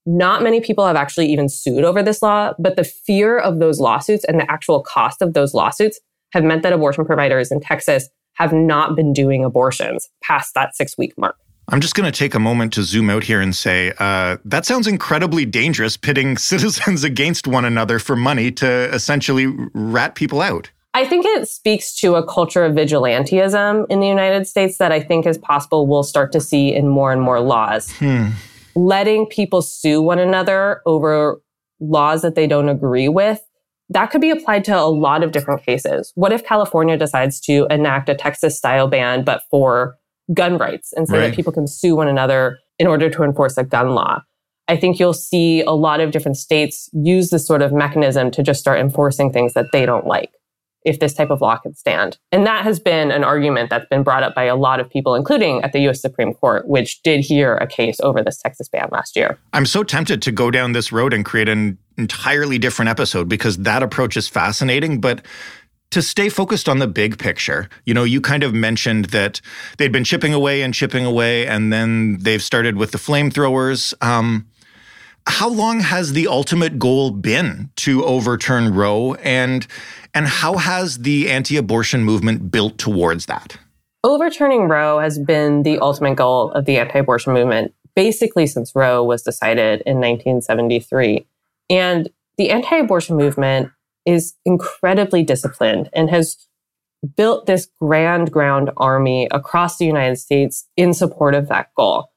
not 0.10 0.42
many 0.42 0.60
people 0.60 0.88
have 0.88 0.96
actually 0.96 1.32
even 1.32 1.48
sued 1.48 1.84
over 1.84 2.02
this 2.02 2.24
law, 2.24 2.54
but 2.58 2.76
the 2.76 2.84
fear 2.84 3.38
of 3.38 3.60
those 3.60 3.80
lawsuits 3.80 4.26
and 4.26 4.40
the 4.40 4.52
actual 4.52 4.82
cost 4.82 5.22
of 5.22 5.36
those 5.36 5.54
lawsuits 5.54 6.00
have 6.34 6.44
meant 6.44 6.64
that 6.64 6.74
abortion 6.74 7.06
providers 7.06 7.52
in 7.52 7.60
Texas 7.60 8.10
have 8.34 8.52
not 8.52 8.96
been 8.96 9.14
doing 9.14 9.46
abortions 9.46 10.10
past 10.24 10.56
that 10.56 10.76
six 10.76 10.98
week 10.98 11.14
mark. 11.16 11.36
I'm 11.72 11.80
just 11.80 11.94
going 11.94 12.12
to 12.12 12.18
take 12.18 12.34
a 12.34 12.40
moment 12.40 12.74
to 12.74 12.84
zoom 12.84 13.12
out 13.12 13.24
here 13.24 13.40
and 13.40 13.56
say 13.56 13.94
uh, 14.00 14.38
that 14.46 14.66
sounds 14.66 14.88
incredibly 14.88 15.46
dangerous, 15.46 15.96
pitting 15.96 16.38
citizens 16.40 17.04
against 17.04 17.48
one 17.48 17.64
another 17.64 18.00
for 18.00 18.16
money 18.16 18.52
to 18.54 18.92
essentially 18.92 19.46
rat 19.76 20.16
people 20.16 20.42
out. 20.42 20.72
I 20.96 21.06
think 21.06 21.24
it 21.28 21.48
speaks 21.48 21.94
to 22.00 22.16
a 22.16 22.26
culture 22.26 22.66
of 22.66 22.74
vigilantism 22.74 23.86
in 23.92 24.00
the 24.00 24.08
United 24.08 24.48
States 24.48 24.80
that 24.80 24.92
I 24.92 25.00
think 25.00 25.28
is 25.28 25.38
possible 25.38 25.86
we'll 25.86 26.02
start 26.02 26.32
to 26.32 26.42
see 26.42 26.74
in 26.74 26.88
more 26.88 27.12
and 27.12 27.22
more 27.22 27.40
laws. 27.40 27.92
Hmm. 27.92 28.30
Letting 28.76 29.26
people 29.28 29.62
sue 29.62 30.02
one 30.02 30.20
another 30.20 30.82
over 30.86 31.42
laws 31.80 32.22
that 32.22 32.36
they 32.36 32.48
don't 32.48 32.70
agree 32.70 33.10
with, 33.10 33.42
that 33.90 34.08
could 34.08 34.22
be 34.22 34.30
applied 34.30 34.64
to 34.66 34.78
a 34.78 34.86
lot 34.86 35.24
of 35.24 35.32
different 35.32 35.66
cases. 35.66 36.12
What 36.16 36.32
if 36.32 36.46
California 36.46 36.98
decides 36.98 37.40
to 37.42 37.66
enact 37.70 38.10
a 38.10 38.16
Texas 38.16 38.58
style 38.58 38.88
ban, 38.88 39.24
but 39.24 39.42
for 39.50 39.96
gun 40.34 40.58
rights 40.58 40.94
and 40.94 41.08
say 41.08 41.18
right. 41.18 41.28
that 41.28 41.36
people 41.36 41.54
can 41.54 41.68
sue 41.68 41.96
one 41.96 42.08
another 42.08 42.60
in 42.78 42.88
order 42.88 43.10
to 43.10 43.24
enforce 43.24 43.58
a 43.58 43.64
gun 43.64 43.90
law. 43.90 44.22
I 44.68 44.78
think 44.78 45.00
you'll 45.00 45.14
see 45.14 45.62
a 45.62 45.72
lot 45.72 46.00
of 46.00 46.12
different 46.12 46.38
states 46.38 46.90
use 46.94 47.32
this 47.32 47.48
sort 47.48 47.62
of 47.62 47.74
mechanism 47.74 48.30
to 48.32 48.44
just 48.44 48.60
start 48.60 48.80
enforcing 48.80 49.34
things 49.34 49.54
that 49.54 49.72
they 49.72 49.86
don't 49.86 50.06
like 50.06 50.32
if 50.90 51.00
this 51.00 51.14
type 51.14 51.30
of 51.30 51.40
law 51.40 51.56
can 51.58 51.76
stand. 51.76 52.18
And 52.32 52.46
that 52.48 52.64
has 52.64 52.80
been 52.80 53.12
an 53.12 53.24
argument 53.24 53.70
that's 53.70 53.86
been 53.90 54.04
brought 54.04 54.24
up 54.24 54.34
by 54.34 54.46
a 54.46 54.56
lot 54.56 54.80
of 54.80 54.90
people, 54.90 55.14
including 55.16 55.62
at 55.62 55.72
the 55.72 55.88
US 55.88 56.02
Supreme 56.02 56.34
Court, 56.34 56.68
which 56.68 57.02
did 57.04 57.22
hear 57.22 57.56
a 57.56 57.68
case 57.68 58.00
over 58.02 58.24
this 58.24 58.40
Texas 58.40 58.68
ban 58.68 58.90
last 58.92 59.16
year. 59.16 59.38
I'm 59.54 59.68
so 59.68 59.84
tempted 59.84 60.22
to 60.24 60.32
go 60.32 60.50
down 60.50 60.72
this 60.72 60.92
road 60.92 61.14
and 61.14 61.24
create 61.24 61.48
an 61.48 61.78
entirely 61.98 62.58
different 62.58 62.90
episode 62.90 63.30
because 63.30 63.58
that 63.58 63.84
approach 63.84 64.18
is 64.18 64.28
fascinating. 64.28 65.00
But 65.00 65.24
to 65.92 66.02
stay 66.02 66.30
focused 66.30 66.68
on 66.68 66.80
the 66.80 66.88
big 66.88 67.20
picture, 67.20 67.70
you 67.86 67.94
know, 67.94 68.04
you 68.04 68.22
kind 68.22 68.44
of 68.44 68.54
mentioned 68.54 69.06
that 69.06 69.42
they'd 69.78 69.92
been 69.92 70.04
chipping 70.04 70.34
away 70.34 70.62
and 70.62 70.74
chipping 70.74 71.06
away, 71.06 71.48
and 71.48 71.72
then 71.72 72.18
they've 72.20 72.44
started 72.44 72.78
with 72.78 72.92
the 72.92 72.98
flamethrowers. 72.98 73.94
Um, 74.04 74.48
how 75.30 75.48
long 75.48 75.80
has 75.80 76.14
the 76.14 76.28
ultimate 76.28 76.80
goal 76.80 77.12
been 77.12 77.70
to 77.78 78.04
overturn 78.04 78.74
Roe, 78.74 79.14
and 79.16 79.66
and 80.14 80.28
how 80.28 80.58
has 80.58 81.00
the 81.00 81.30
anti-abortion 81.30 82.04
movement 82.04 82.52
built 82.52 82.78
towards 82.80 83.28
that? 83.28 83.58
Overturning 84.04 84.68
Roe 84.68 85.00
has 85.00 85.20
been 85.20 85.64
the 85.64 85.78
ultimate 85.80 86.16
goal 86.16 86.52
of 86.52 86.66
the 86.66 86.78
anti-abortion 86.78 87.34
movement 87.34 87.74
basically 87.96 88.48
since 88.48 88.74
Roe 88.76 89.04
was 89.04 89.24
decided 89.24 89.82
in 89.86 89.98
1973. 89.98 91.28
And 91.70 92.10
the 92.38 92.50
anti-abortion 92.50 93.18
movement 93.18 93.72
is 94.06 94.34
incredibly 94.46 95.24
disciplined 95.24 95.90
and 95.94 96.10
has 96.10 96.38
built 97.16 97.46
this 97.46 97.68
grand 97.80 98.32
ground 98.32 98.72
army 98.78 99.28
across 99.32 99.78
the 99.78 99.86
United 99.86 100.16
States 100.16 100.68
in 100.76 100.94
support 100.94 101.36
of 101.36 101.50
that 101.50 101.74
goal. 101.76 102.10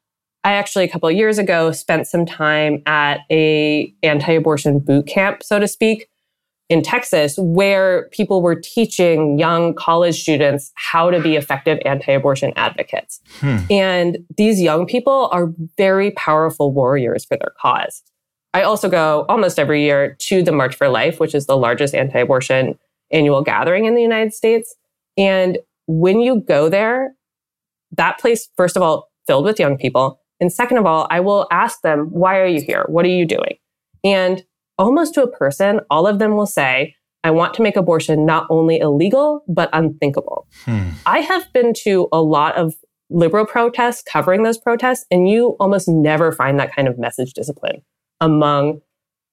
I 0.45 0.55
actually 0.55 0.85
a 0.85 0.89
couple 0.89 1.09
of 1.09 1.15
years 1.15 1.39
ago 1.39 1.71
spent 1.73 2.07
some 2.07 2.27
time 2.27 2.83
at 2.87 3.21
a 3.31 3.95
anti-abortion 4.03 4.81
boot 4.81 5.07
camp, 5.07 5.43
so 5.43 5.59
to 5.59 5.69
speak, 5.69 6.09
in 6.69 6.83
Texas, 6.83 7.35
where 7.39 8.09
people 8.13 8.41
were 8.41 8.55
teaching 8.57 9.39
young 9.39 9.75
college 9.75 10.21
students 10.23 10.73
how 10.75 11.11
to 11.11 11.21
be 11.21 11.37
effective 11.37 11.79
anti-abortion 11.85 12.53
advocates. 12.57 13.21
Hmm. 13.41 13.59
And 13.71 14.19
these 14.37 14.61
young 14.61 14.87
people 14.87 15.29
are 15.33 15.53
very 15.77 16.13
powerful 16.13 16.73
warriors 16.73 17.25
for 17.25 17.37
their 17.37 17.53
cause. 17.61 18.03
I 18.55 18.63
also 18.63 18.89
go 18.89 19.27
almost 19.29 19.59
every 19.59 19.85
year 19.85 20.17
to 20.21 20.43
the 20.43 20.53
March 20.53 20.75
for 20.75 20.89
Life, 20.89 21.21
which 21.21 21.35
is 21.35 21.47
the 21.47 21.57
largest 21.57 21.95
anti 21.95 22.21
abortion 22.21 22.79
annual 23.11 23.43
gathering 23.43 23.85
in 23.85 23.95
the 23.95 24.03
United 24.03 24.33
States. 24.33 24.75
And 25.19 25.59
when 25.87 26.21
you 26.21 26.41
go 26.41 26.69
there, 26.69 27.15
that 27.93 28.19
place, 28.19 28.49
first 28.57 28.77
of 28.77 28.83
all, 28.83 29.11
filled 29.27 29.45
with 29.45 29.61
young 29.61 29.77
people. 29.77 30.22
And 30.43 30.53
second 30.53 30.79
of 30.79 30.87
all, 30.87 31.07
I 31.09 31.21
will 31.21 31.47
ask 31.53 31.83
them, 31.83 32.09
why 32.11 32.41
are 32.41 32.47
you 32.47 32.61
here? 32.61 32.85
What 32.89 33.05
are 33.05 33.09
you 33.09 33.25
doing? 33.25 33.59
And 34.03 34.43
almost 34.77 35.15
to 35.15 35.23
a 35.23 35.31
person, 35.31 35.79
all 35.89 36.05
of 36.05 36.19
them 36.19 36.35
will 36.35 36.49
say, 36.49 36.97
I 37.23 37.31
want 37.31 37.55
to 37.55 37.63
make 37.63 37.77
abortion 37.77 38.27
not 38.27 38.49
only 38.51 38.81
illegal, 38.81 39.45
but 39.47 39.71
unthinkable. 39.73 40.49
Hmm. 40.65 40.89
I 41.07 41.21
have 41.21 41.51
been 41.53 41.73
to 41.85 42.09
a 42.11 42.21
lot 42.21 42.57
of 42.57 42.75
liberal 43.09 43.47
protests 43.47 44.03
covering 44.03 44.43
those 44.43 44.59
protests, 44.59 45.07
and 45.13 45.29
you 45.29 45.51
almost 45.61 45.87
never 45.87 46.33
find 46.33 46.59
that 46.59 46.75
kind 46.75 46.89
of 46.89 46.99
message 46.99 47.35
discipline 47.35 47.83
among 48.21 48.81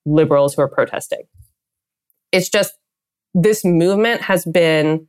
liberals 0.06 0.54
who 0.54 0.62
are 0.62 0.68
protesting. 0.68 1.22
It's 2.30 2.48
just 2.48 2.74
this 3.34 3.64
movement 3.64 4.20
has 4.22 4.44
been 4.44 5.08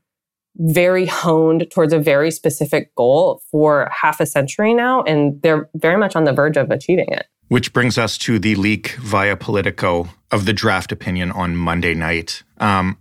very 0.57 1.05
honed 1.05 1.67
towards 1.71 1.93
a 1.93 1.99
very 1.99 2.31
specific 2.31 2.93
goal 2.95 3.41
for 3.51 3.89
half 3.91 4.19
a 4.19 4.25
century 4.25 4.73
now, 4.73 5.03
and 5.03 5.41
they're 5.41 5.69
very 5.75 5.97
much 5.97 6.15
on 6.15 6.23
the 6.23 6.33
verge 6.33 6.57
of 6.57 6.69
achieving 6.71 7.07
it. 7.09 7.27
Which 7.47 7.73
brings 7.73 7.97
us 7.97 8.17
to 8.19 8.39
the 8.39 8.55
leak 8.55 8.91
via 9.01 9.35
Politico 9.35 10.09
of 10.31 10.45
the 10.45 10.53
draft 10.53 10.91
opinion 10.91 11.31
on 11.31 11.55
Monday 11.55 11.93
night. 11.93 12.43
Um, 12.59 12.97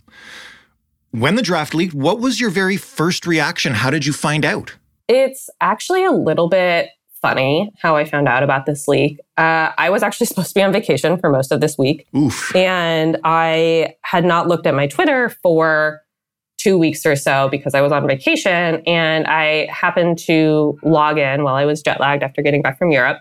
when 1.13 1.35
the 1.35 1.43
draft 1.43 1.75
leaked, 1.75 1.95
what 1.95 2.21
was 2.21 2.41
your 2.41 2.51
very 2.51 2.77
first 2.77 3.27
reaction? 3.27 3.75
How 3.75 3.91
did 3.91 4.07
you 4.07 4.13
find 4.13 4.45
out? 4.45 4.77
It's 5.09 5.51
actually 5.61 6.05
a 6.05 6.13
little 6.13 6.49
bit 6.49 6.91
funny 7.21 7.73
how 7.79 7.97
I 7.97 8.05
found 8.05 8.29
out 8.29 8.43
about 8.43 8.67
this 8.67 8.89
leak. 8.89 9.19
Uh, 9.37 9.71
I 9.77 9.91
was 9.91 10.03
actually 10.03 10.27
supposed 10.29 10.49
to 10.51 10.55
be 10.55 10.63
on 10.63 10.73
vacation 10.73 11.19
for 11.19 11.31
most 11.31 11.53
of 11.53 11.61
this 11.61 11.77
week. 11.77 12.07
Oof. 12.17 12.55
And 12.55 13.19
I 13.25 13.95
had 14.03 14.25
not 14.25 14.49
looked 14.49 14.67
at 14.67 14.75
my 14.75 14.87
Twitter 14.87 15.29
for 15.43 16.01
two 16.61 16.77
weeks 16.77 17.07
or 17.07 17.17
so 17.17 17.49
because 17.49 17.75
I 17.75 17.81
was 17.81 17.93
on 17.93 18.07
vacation. 18.07 18.83
And 18.87 19.27
I 19.27 19.67
happened 19.71 20.19
to 20.21 20.79
log 20.83 21.19
in 21.19 21.43
while 21.43 21.55
I 21.55 21.65
was 21.65 21.83
jet 21.83 22.01
lagged 22.01 22.23
after 22.23 22.43
getting 22.43 22.63
back 22.63 22.79
from 22.79 22.91
Europe. 22.91 23.19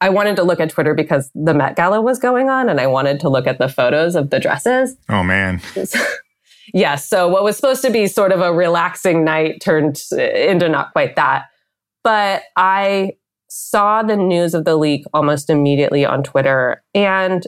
I 0.00 0.10
wanted 0.10 0.36
to 0.36 0.44
look 0.44 0.60
at 0.60 0.70
Twitter 0.70 0.94
because 0.94 1.28
the 1.34 1.54
Met 1.54 1.74
Gala 1.74 2.00
was 2.00 2.20
going 2.20 2.48
on 2.48 2.68
and 2.68 2.80
I 2.80 2.86
wanted 2.86 3.18
to 3.20 3.28
look 3.28 3.48
at 3.48 3.58
the 3.58 3.68
photos 3.68 4.14
of 4.14 4.30
the 4.30 4.38
dresses. 4.38 4.96
Oh, 5.08 5.24
man. 5.24 5.60
yes. 6.72 7.08
So, 7.08 7.26
what 7.26 7.42
was 7.42 7.56
supposed 7.56 7.82
to 7.82 7.90
be 7.90 8.06
sort 8.06 8.30
of 8.30 8.40
a 8.40 8.52
relaxing 8.52 9.24
night 9.24 9.60
turned 9.60 10.00
into 10.12 10.68
not 10.68 10.92
quite 10.92 11.16
that. 11.16 11.46
But 12.04 12.44
I 12.56 13.14
saw 13.48 14.04
the 14.04 14.16
news 14.16 14.54
of 14.54 14.64
the 14.64 14.76
leak 14.76 15.04
almost 15.12 15.50
immediately 15.50 16.04
on 16.04 16.22
Twitter. 16.22 16.84
And 16.94 17.44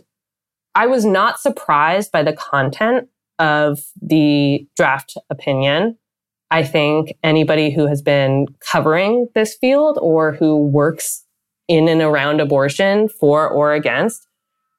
I 0.74 0.86
was 0.86 1.04
not 1.04 1.38
surprised 1.38 2.10
by 2.10 2.24
the 2.24 2.32
content 2.32 3.08
of 3.40 3.80
the 4.00 4.64
draft 4.76 5.14
opinion. 5.30 5.98
I 6.52 6.62
think 6.62 7.14
anybody 7.24 7.72
who 7.72 7.86
has 7.86 8.02
been 8.02 8.46
covering 8.60 9.28
this 9.34 9.56
field 9.60 9.98
or 10.00 10.32
who 10.32 10.68
works 10.68 11.24
in 11.66 11.88
and 11.88 12.02
around 12.02 12.40
abortion 12.40 13.08
for 13.08 13.48
or 13.48 13.72
against 13.72 14.26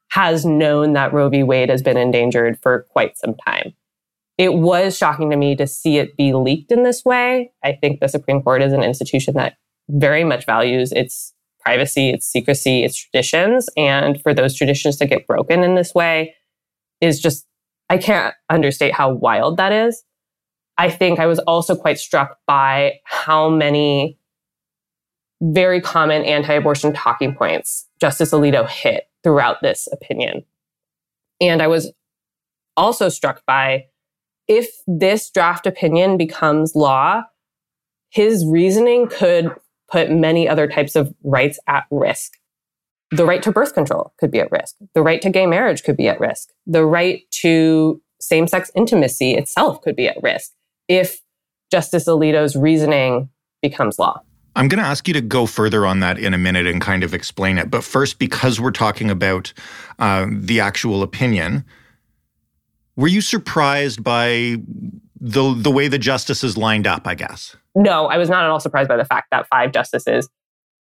has 0.09 0.45
known 0.45 0.93
that 0.93 1.13
Roe 1.13 1.29
v. 1.29 1.43
Wade 1.43 1.69
has 1.69 1.81
been 1.81 1.97
endangered 1.97 2.59
for 2.61 2.85
quite 2.91 3.17
some 3.17 3.35
time. 3.47 3.73
It 4.37 4.55
was 4.55 4.97
shocking 4.97 5.29
to 5.29 5.37
me 5.37 5.55
to 5.55 5.65
see 5.65 5.97
it 5.97 6.17
be 6.17 6.33
leaked 6.33 6.71
in 6.71 6.83
this 6.83 7.05
way. 7.05 7.51
I 7.63 7.73
think 7.73 7.99
the 7.99 8.07
Supreme 8.07 8.41
Court 8.41 8.61
is 8.61 8.73
an 8.73 8.83
institution 8.83 9.35
that 9.35 9.55
very 9.89 10.23
much 10.23 10.45
values 10.45 10.91
its 10.91 11.33
privacy, 11.61 12.09
its 12.09 12.25
secrecy, 12.25 12.83
its 12.83 12.97
traditions. 12.97 13.69
And 13.77 14.21
for 14.21 14.33
those 14.33 14.55
traditions 14.55 14.97
to 14.97 15.05
get 15.05 15.27
broken 15.27 15.63
in 15.63 15.75
this 15.75 15.93
way 15.93 16.35
is 16.99 17.21
just, 17.21 17.45
I 17.91 17.97
can't 17.97 18.33
understate 18.49 18.93
how 18.93 19.11
wild 19.11 19.57
that 19.57 19.73
is. 19.73 20.05
I 20.77 20.89
think 20.89 21.19
I 21.19 21.25
was 21.25 21.39
also 21.39 21.75
quite 21.75 21.99
struck 21.99 22.37
by 22.47 23.01
how 23.03 23.49
many 23.49 24.17
very 25.41 25.81
common 25.81 26.23
anti 26.23 26.53
abortion 26.53 26.93
talking 26.93 27.35
points 27.35 27.89
Justice 27.99 28.31
Alito 28.31 28.65
hit 28.65 29.09
throughout 29.25 29.57
this 29.61 29.89
opinion. 29.91 30.45
And 31.41 31.61
I 31.61 31.67
was 31.67 31.91
also 32.77 33.09
struck 33.09 33.45
by 33.45 33.87
if 34.47 34.69
this 34.87 35.29
draft 35.29 35.67
opinion 35.67 36.15
becomes 36.15 36.77
law, 36.77 37.23
his 38.09 38.45
reasoning 38.45 39.09
could 39.09 39.53
put 39.91 40.09
many 40.09 40.47
other 40.47 40.65
types 40.65 40.95
of 40.95 41.13
rights 41.25 41.59
at 41.67 41.87
risk. 41.91 42.37
The 43.11 43.25
right 43.25 43.43
to 43.43 43.51
birth 43.51 43.73
control 43.73 44.13
could 44.17 44.31
be 44.31 44.39
at 44.39 44.51
risk. 44.51 44.75
The 44.93 45.01
right 45.01 45.21
to 45.21 45.29
gay 45.29 45.45
marriage 45.45 45.83
could 45.83 45.97
be 45.97 46.07
at 46.07 46.19
risk. 46.19 46.49
The 46.65 46.85
right 46.85 47.23
to 47.41 48.01
same 48.21 48.47
sex 48.47 48.71
intimacy 48.75 49.33
itself 49.33 49.81
could 49.81 49.95
be 49.95 50.07
at 50.07 50.17
risk 50.21 50.51
if 50.87 51.21
Justice 51.71 52.05
Alito's 52.07 52.55
reasoning 52.55 53.29
becomes 53.61 53.99
law. 53.99 54.21
I'm 54.55 54.67
going 54.67 54.81
to 54.81 54.87
ask 54.87 55.07
you 55.07 55.13
to 55.13 55.21
go 55.21 55.45
further 55.45 55.85
on 55.85 56.01
that 56.01 56.19
in 56.19 56.33
a 56.33 56.37
minute 56.37 56.67
and 56.67 56.81
kind 56.81 57.03
of 57.03 57.13
explain 57.13 57.57
it. 57.57 57.71
But 57.71 57.83
first, 57.83 58.19
because 58.19 58.59
we're 58.59 58.71
talking 58.71 59.09
about 59.09 59.53
uh, 59.99 60.27
the 60.29 60.59
actual 60.59 61.03
opinion, 61.03 61.63
were 62.95 63.07
you 63.07 63.21
surprised 63.21 64.03
by 64.03 64.57
the 65.19 65.53
the 65.53 65.71
way 65.71 65.87
the 65.87 65.99
justices 65.99 66.57
lined 66.57 66.87
up? 66.87 67.07
I 67.07 67.15
guess 67.15 67.55
no, 67.75 68.07
I 68.07 68.17
was 68.17 68.29
not 68.29 68.43
at 68.43 68.49
all 68.49 68.59
surprised 68.59 68.89
by 68.89 68.97
the 68.97 69.05
fact 69.05 69.27
that 69.31 69.47
five 69.47 69.71
justices 69.71 70.29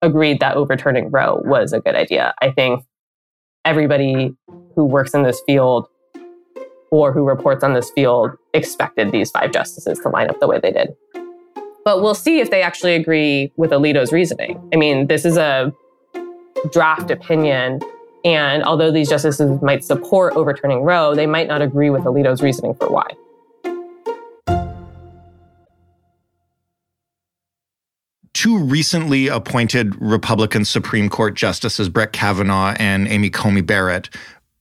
agreed 0.02 0.40
that 0.40 0.56
overturning 0.56 1.10
Roe 1.12 1.42
was 1.46 1.74
a 1.74 1.80
good 1.80 1.96
idea. 1.96 2.34
I 2.42 2.52
think 2.52 2.86
everybody 3.66 4.36
who 4.76 4.86
works 4.86 5.14
in 5.14 5.24
this 5.24 5.42
field 5.46 5.88
or 6.92 7.12
who 7.12 7.24
reports 7.26 7.64
on 7.64 7.74
this 7.74 7.90
field 7.92 8.32
expected 8.54 9.12
these 9.12 9.32
five 9.32 9.52
justices 9.52 10.00
to 10.00 10.10
line 10.10 10.30
up 10.30 10.40
the 10.40 10.48
way 10.48 10.60
they 10.60 10.72
did. 10.72 10.96
But 11.84 12.02
we'll 12.02 12.16
see 12.16 12.40
if 12.40 12.50
they 12.50 12.62
actually 12.62 12.96
agree 12.96 13.52
with 13.58 13.72
Alito's 13.72 14.12
reasoning. 14.12 14.62
I 14.74 14.78
mean, 14.78 15.08
this 15.08 15.26
is 15.26 15.38
a 15.38 15.74
draft 16.72 17.12
opinion. 17.12 17.82
And 18.26 18.64
although 18.64 18.92
these 18.92 19.10
justices 19.10 19.62
might 19.62 19.84
support 19.84 20.34
overturning 20.36 20.82
Roe, 20.84 21.16
they 21.16 21.28
might 21.28 21.48
not 21.48 21.62
agree 21.62 21.90
with 21.90 22.04
Alito's 22.04 22.42
reasoning 22.42 22.74
for 22.76 22.90
why. 22.90 23.08
Two 28.38 28.60
recently 28.60 29.30
appointed 29.30 30.00
Republican 30.00 30.64
Supreme 30.64 31.10
Court 31.10 31.34
justices, 31.34 31.90
Brett 31.90 32.14
Kavanaugh 32.14 32.76
and 32.78 33.08
Amy 33.08 33.32
Coney 33.32 33.62
Barrett, 33.62 34.12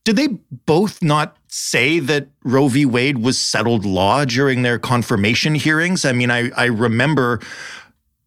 did 0.04 0.16
they 0.16 0.28
both 0.64 1.02
not 1.02 1.36
say 1.48 1.98
that 1.98 2.28
Roe 2.42 2.68
v. 2.68 2.86
Wade 2.86 3.18
was 3.18 3.38
settled 3.38 3.84
law 3.84 4.24
during 4.24 4.62
their 4.62 4.78
confirmation 4.78 5.54
hearings? 5.54 6.06
I 6.06 6.12
mean, 6.12 6.30
I, 6.30 6.50
I 6.56 6.64
remember 6.64 7.38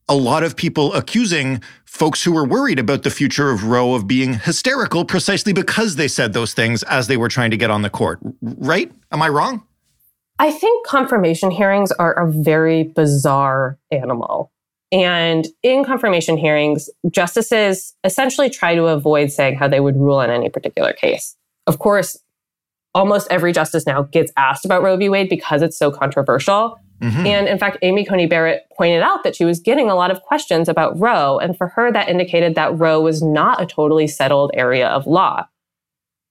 a 0.07 0.13
lot 0.13 0.43
of 0.43 0.55
people 0.55 0.93
accusing 0.93 1.63
folks 1.83 2.23
who 2.23 2.31
were 2.31 2.45
worried 2.45 2.77
about 2.77 3.01
the 3.01 3.09
future 3.09 3.49
of 3.49 3.63
Roe 3.63 3.95
of 3.95 4.05
being 4.05 4.35
hysterical 4.35 5.03
precisely 5.03 5.51
because 5.51 5.95
they 5.95 6.07
said 6.07 6.33
those 6.33 6.53
things 6.53 6.83
as 6.83 7.07
they 7.07 7.17
were 7.17 7.27
trying 7.27 7.49
to 7.49 7.57
get 7.57 7.71
on 7.71 7.81
the 7.81 7.89
court. 7.89 8.19
Right? 8.43 8.91
Am 9.11 9.23
I 9.23 9.29
wrong? 9.29 9.63
I 10.37 10.51
think 10.51 10.85
confirmation 10.85 11.49
hearings 11.49 11.91
are 11.93 12.13
a 12.13 12.31
very 12.31 12.83
bizarre 12.83 13.79
animal. 13.91 14.51
And 14.91 15.47
in 15.61 15.83
confirmation 15.83 16.37
hearings, 16.37 16.89
justices 17.09 17.93
essentially 18.03 18.49
try 18.49 18.75
to 18.75 18.85
avoid 18.85 19.31
saying 19.31 19.57
how 19.57 19.67
they 19.67 19.79
would 19.79 19.95
rule 19.95 20.17
on 20.17 20.29
any 20.29 20.49
particular 20.49 20.93
case. 20.93 21.35
Of 21.67 21.77
course, 21.77 22.17
almost 22.95 23.27
every 23.29 23.51
justice 23.51 23.85
now 23.85 24.03
gets 24.03 24.31
asked 24.35 24.65
about 24.65 24.81
Roe 24.81 24.97
v. 24.97 25.09
Wade 25.09 25.29
because 25.29 25.61
it's 25.61 25.77
so 25.77 25.91
controversial. 25.91 26.79
Mm-hmm. 27.01 27.25
And 27.25 27.47
in 27.47 27.57
fact, 27.59 27.77
Amy 27.81 28.03
Coney 28.03 28.25
Barrett 28.25 28.63
pointed 28.75 29.01
out 29.01 29.23
that 29.23 29.35
she 29.35 29.45
was 29.45 29.59
getting 29.59 29.89
a 29.89 29.95
lot 29.95 30.11
of 30.11 30.21
questions 30.23 30.67
about 30.67 30.99
Roe. 30.99 31.37
And 31.37 31.55
for 31.55 31.67
her, 31.69 31.91
that 31.91 32.09
indicated 32.09 32.55
that 32.55 32.77
Roe 32.77 32.99
was 32.99 33.21
not 33.21 33.61
a 33.61 33.65
totally 33.65 34.07
settled 34.07 34.51
area 34.53 34.87
of 34.87 35.07
law. 35.07 35.45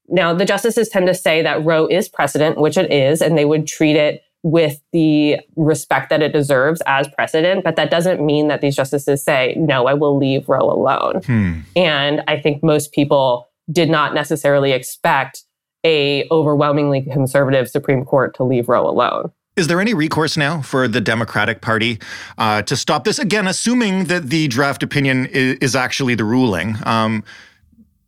Now, 0.08 0.34
the 0.34 0.44
justices 0.44 0.88
tend 0.88 1.06
to 1.06 1.14
say 1.14 1.42
that 1.42 1.64
Roe 1.64 1.86
is 1.86 2.08
precedent, 2.08 2.58
which 2.58 2.76
it 2.76 2.92
is, 2.92 3.22
and 3.22 3.36
they 3.36 3.44
would 3.44 3.66
treat 3.66 3.96
it 3.96 4.22
with 4.42 4.80
the 4.92 5.38
respect 5.56 6.10
that 6.10 6.22
it 6.22 6.32
deserves 6.32 6.80
as 6.86 7.08
precedent. 7.08 7.64
But 7.64 7.76
that 7.76 7.90
doesn't 7.90 8.24
mean 8.24 8.48
that 8.48 8.60
these 8.60 8.76
justices 8.76 9.22
say, 9.22 9.54
no, 9.58 9.86
I 9.86 9.94
will 9.94 10.16
leave 10.16 10.48
Roe 10.48 10.70
alone. 10.70 11.22
Hmm. 11.24 11.60
And 11.74 12.22
I 12.28 12.38
think 12.38 12.62
most 12.62 12.92
people 12.92 13.48
did 13.70 13.90
not 13.90 14.14
necessarily 14.14 14.72
expect 14.72 15.42
a 15.84 16.26
overwhelmingly 16.30 17.02
conservative 17.02 17.68
Supreme 17.68 18.04
Court 18.04 18.34
to 18.36 18.44
leave 18.44 18.68
Roe 18.68 18.88
alone. 18.88 19.32
Is 19.56 19.66
there 19.66 19.80
any 19.80 19.92
recourse 19.92 20.36
now 20.36 20.62
for 20.62 20.86
the 20.86 21.00
Democratic 21.00 21.60
Party 21.60 21.98
uh, 22.38 22.62
to 22.62 22.76
stop 22.76 23.02
this? 23.02 23.18
Again, 23.18 23.48
assuming 23.48 24.04
that 24.04 24.30
the 24.30 24.46
draft 24.46 24.84
opinion 24.84 25.26
is, 25.26 25.58
is 25.60 25.76
actually 25.76 26.14
the 26.14 26.24
ruling, 26.24 26.76
um, 26.84 27.24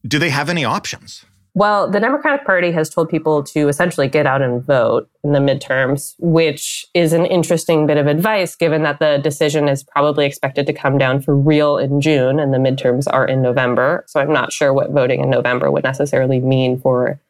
do 0.07 0.21
they 0.21 0.31
have 0.31 0.49
any 0.49 0.65
options? 0.65 1.25
Well, 1.55 1.91
the 1.91 2.01
Democratic 2.01 2.47
Party 2.47 2.71
has 2.73 2.89
told 2.89 3.09
people 3.09 3.43
to 3.45 3.69
essentially 3.69 4.09
get 4.09 4.27
out 4.27 4.41
and 4.41 4.63
vote 4.65 5.11
in 5.25 5.33
the 5.33 5.41
midterms, 5.41 6.15
which 6.19 6.87
is 6.95 7.13
an 7.13 7.27
interesting 7.27 7.87
bit 7.87 7.97
of 7.97 8.07
advice 8.07 8.55
given 8.55 8.83
that 8.85 9.01
the 9.01 9.19
decision 9.19 9.69
is 9.69 9.83
probably 9.83 10.27
expected 10.27 10.67
to 10.67 10.73
come 10.73 10.97
down 10.97 11.21
for 11.21 11.37
real 11.37 11.77
in 11.77 12.01
June 12.01 12.39
and 12.39 12.55
the 12.55 12.59
midterms 12.59 13.07
are 13.13 13.27
in 13.27 13.43
November. 13.43 14.05
So 14.07 14.21
I'm 14.21 14.33
not 14.33 14.53
sure 14.53 14.73
what 14.73 14.91
voting 14.91 15.21
in 15.21 15.31
November 15.31 15.71
would 15.71 15.85
necessarily 15.85 16.41
mean 16.41 16.79
for 16.79 17.21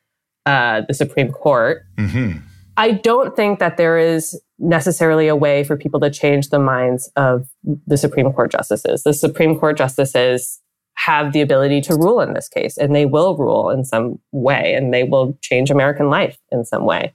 uh, 0.45 0.83
the 0.87 0.95
Supreme 0.95 1.33
Court. 1.33 1.85
Mm-hmm. 1.97 2.39
I 2.77 2.93
don't 2.93 3.37
think 3.37 3.59
that 3.59 3.77
there 3.77 3.99
is 3.99 4.41
necessarily 4.59 5.29
a 5.29 5.37
way 5.37 5.65
for 5.65 5.77
people 5.77 6.01
to 6.01 6.11
change 6.11 6.51
the 6.51 6.59
minds 6.59 7.11
of 7.17 7.49
the 7.87 7.97
Supreme 7.97 8.33
Court 8.33 8.53
justices. 8.53 9.03
The 9.03 9.15
Supreme 9.15 9.59
Court 9.59 9.77
justices 9.77 10.61
have 11.07 11.33
the 11.33 11.41
ability 11.41 11.81
to 11.83 11.95
rule 11.95 12.21
in 12.21 12.35
this 12.35 12.49
case, 12.49 12.77
and 12.77 12.95
they 12.95 13.07
will 13.07 13.37
rule 13.37 13.71
in 13.71 13.85
some 13.85 14.19
way, 14.33 14.75
and 14.75 14.93
they 14.93 15.05
will 15.05 15.39
change 15.41 15.71
American 15.71 16.11
life 16.11 16.39
in 16.53 16.65
some 16.65 16.85
way. 16.85 17.15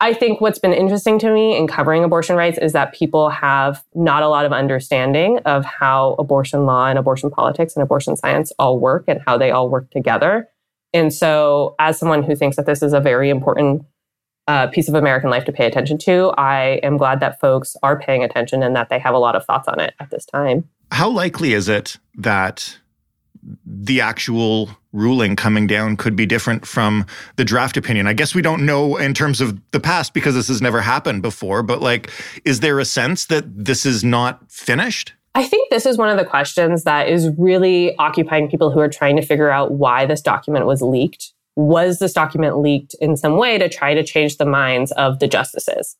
I 0.00 0.12
think 0.12 0.40
what's 0.40 0.58
been 0.58 0.74
interesting 0.74 1.18
to 1.20 1.32
me 1.32 1.56
in 1.56 1.66
covering 1.66 2.04
abortion 2.04 2.36
rights 2.36 2.58
is 2.58 2.72
that 2.72 2.92
people 2.92 3.30
have 3.30 3.82
not 3.94 4.22
a 4.22 4.28
lot 4.28 4.44
of 4.44 4.52
understanding 4.52 5.38
of 5.46 5.64
how 5.64 6.16
abortion 6.18 6.66
law 6.66 6.88
and 6.88 6.98
abortion 6.98 7.30
politics 7.30 7.74
and 7.74 7.82
abortion 7.82 8.16
science 8.16 8.52
all 8.58 8.78
work 8.78 9.04
and 9.08 9.20
how 9.24 9.38
they 9.38 9.50
all 9.50 9.70
work 9.70 9.90
together. 9.90 10.48
And 10.92 11.12
so, 11.12 11.74
as 11.78 11.98
someone 11.98 12.22
who 12.22 12.36
thinks 12.36 12.56
that 12.56 12.66
this 12.66 12.82
is 12.82 12.92
a 12.92 13.00
very 13.00 13.30
important 13.30 13.86
uh, 14.46 14.66
piece 14.66 14.88
of 14.88 14.94
American 14.94 15.30
life 15.30 15.46
to 15.46 15.52
pay 15.52 15.64
attention 15.66 15.96
to. 15.96 16.32
I 16.36 16.80
am 16.82 16.98
glad 16.98 17.20
that 17.20 17.40
folks 17.40 17.76
are 17.82 17.98
paying 17.98 18.22
attention 18.22 18.62
and 18.62 18.76
that 18.76 18.90
they 18.90 18.98
have 18.98 19.14
a 19.14 19.18
lot 19.18 19.36
of 19.36 19.44
thoughts 19.46 19.68
on 19.68 19.80
it 19.80 19.94
at 20.00 20.10
this 20.10 20.26
time. 20.26 20.68
How 20.92 21.08
likely 21.08 21.54
is 21.54 21.68
it 21.68 21.96
that 22.16 22.78
the 23.64 24.00
actual 24.00 24.70
ruling 24.92 25.36
coming 25.36 25.66
down 25.66 25.96
could 25.96 26.16
be 26.16 26.26
different 26.26 26.66
from 26.66 27.06
the 27.36 27.44
draft 27.44 27.76
opinion? 27.76 28.06
I 28.06 28.12
guess 28.12 28.34
we 28.34 28.42
don't 28.42 28.64
know 28.64 28.96
in 28.96 29.14
terms 29.14 29.40
of 29.40 29.60
the 29.72 29.80
past 29.80 30.14
because 30.14 30.34
this 30.34 30.48
has 30.48 30.62
never 30.62 30.80
happened 30.80 31.22
before, 31.22 31.62
but 31.62 31.80
like, 31.80 32.10
is 32.44 32.60
there 32.60 32.78
a 32.78 32.84
sense 32.84 33.26
that 33.26 33.44
this 33.64 33.84
is 33.84 34.04
not 34.04 34.50
finished? 34.50 35.14
I 35.34 35.44
think 35.44 35.70
this 35.70 35.84
is 35.84 35.98
one 35.98 36.10
of 36.10 36.16
the 36.16 36.24
questions 36.24 36.84
that 36.84 37.08
is 37.08 37.28
really 37.36 37.96
occupying 37.96 38.48
people 38.48 38.70
who 38.70 38.78
are 38.78 38.88
trying 38.88 39.16
to 39.16 39.22
figure 39.22 39.50
out 39.50 39.72
why 39.72 40.06
this 40.06 40.20
document 40.20 40.66
was 40.66 40.80
leaked 40.80 41.32
was 41.56 41.98
this 41.98 42.12
document 42.12 42.58
leaked 42.58 42.94
in 43.00 43.16
some 43.16 43.36
way 43.36 43.58
to 43.58 43.68
try 43.68 43.94
to 43.94 44.02
change 44.02 44.36
the 44.36 44.46
minds 44.46 44.92
of 44.92 45.18
the 45.18 45.28
justices? 45.28 45.96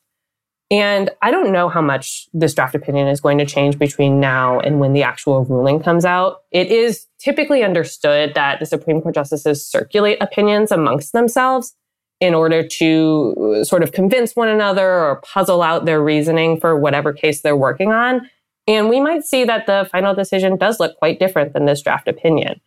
And 0.71 1.11
I 1.21 1.31
don't 1.31 1.53
know 1.53 1.69
how 1.69 1.83
much 1.83 2.27
this 2.33 2.55
draft 2.55 2.75
opinion 2.75 3.09
is 3.09 3.21
going 3.21 3.39
to 3.39 3.45
change 3.45 3.79
between 3.79 4.19
now 4.19 4.61
and 4.61 4.81
when 4.81 4.93
the 4.93 5.03
actual 5.03 5.45
ruling 5.45 5.81
comes 5.81 6.05
out. 6.05 6.39
It 6.53 6.69
is 6.69 7.07
typically 7.19 7.63
understood 7.63 8.35
that 8.35 8.61
the 8.61 8.67
Supreme 8.67 9.01
Court 9.01 9.15
justices 9.15 9.67
circulate 9.67 10.19
opinions 10.23 10.73
amongst 10.73 11.13
themselves 11.13 11.75
in 12.21 12.33
order 12.35 12.67
to 12.67 13.57
uh, 13.61 13.65
sort 13.65 13.83
of 13.83 13.93
convince 13.93 14.35
one 14.35 14.49
another 14.49 14.89
or 14.89 15.21
puzzle 15.21 15.63
out 15.63 15.85
their 15.85 16.03
reasoning 16.03 16.59
for 16.59 16.79
whatever 16.79 17.13
case 17.13 17.43
they're 17.43 17.57
working 17.57 17.93
on. 17.93 18.29
And 18.67 18.89
we 18.89 19.01
might 19.01 19.25
see 19.25 19.45
that 19.45 19.67
the 19.67 19.87
final 19.93 20.15
decision 20.15 20.57
does 20.57 20.81
look 20.81 20.97
quite 20.97 21.19
different 21.19 21.53
than 21.53 21.67
this 21.67 21.83
draft 21.83 22.09
opinion. 22.09 22.61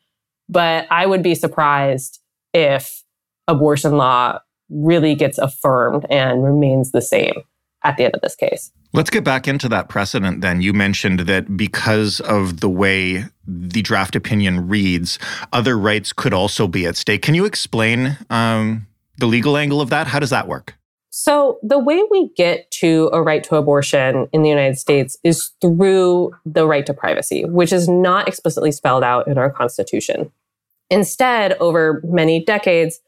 But 0.48 0.86
I 0.92 1.08
would 1.08 1.24
be 1.24 1.34
surprised 1.34 2.20
if 2.54 3.04
abortion 3.48 3.98
law 3.98 4.40
really 4.70 5.16
gets 5.16 5.40
affirmed 5.40 6.06
and 6.10 6.44
remains 6.44 6.92
the 6.92 7.02
same 7.02 7.42
at 7.84 7.98
the 7.98 8.06
end 8.06 8.16
of 8.16 8.22
this 8.22 8.36
case. 8.36 8.72
Let's 8.94 9.10
get 9.10 9.24
back 9.24 9.48
into 9.48 9.70
that 9.70 9.90
precedent 9.90 10.42
then. 10.42 10.62
You 10.62 10.74
mentioned 10.74 11.22
that 11.22 11.58
because 11.58 12.20
of 12.22 12.62
the 12.62 12.70
way 12.70 13.26
the 13.46 13.82
draft 13.82 14.16
opinion 14.16 14.68
reads, 14.68 15.20
other 15.54 15.78
rights 15.78 16.13
could 16.13 16.34
also 16.34 16.68
be 16.68 16.86
at 16.86 16.96
stake. 16.96 17.22
Can 17.22 17.36
you 17.36 17.46
explain 17.46 18.18
um, 18.30 18.88
the 19.18 19.28
legal 19.28 19.58
angle 19.58 19.82
of 19.82 19.90
that? 19.90 20.08
How 20.08 20.20
does 20.20 20.30
that 20.30 20.48
work? 20.48 20.76
So, 21.10 21.58
the 21.63 21.80
way 21.80 22.04
we 22.12 22.30
get 22.38 22.70
to 22.72 23.10
a 23.12 23.24
right 23.24 23.44
to 23.46 23.56
abortion 23.56 24.28
in 24.32 24.44
the 24.44 24.50
United 24.50 24.78
States 24.78 25.18
is 25.24 25.52
through 25.62 26.32
the 26.46 26.68
right 26.68 26.86
to 26.86 26.94
privacy, 26.94 27.44
which 27.44 27.74
is 27.74 27.90
not 27.90 28.28
explicitly 28.28 28.72
spelled 28.72 29.04
out 29.04 29.28
in 29.28 29.38
our 29.38 29.50
Constitution. 29.50 30.32
Instead, 30.90 31.54
over 31.54 32.02
many 32.06 32.44
decades, 32.44 33.00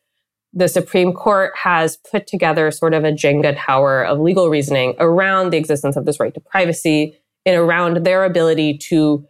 the 0.54 0.68
Supreme 0.68 1.14
Court 1.14 1.52
has 1.56 1.98
put 1.98 2.28
together 2.28 2.72
sort 2.72 2.94
of 2.94 3.04
a 3.04 3.12
Jenga 3.12 3.56
tower 3.58 4.04
of 4.04 4.20
legal 4.20 4.50
reasoning 4.50 4.96
around 5.00 5.52
the 5.52 5.58
existence 5.58 5.96
of 5.96 6.06
this 6.06 6.20
right 6.20 6.34
to 6.34 6.40
privacy 6.40 7.16
and 7.46 7.56
around 7.56 8.06
their 8.06 8.26
ability 8.26 8.78
to 8.78 9.26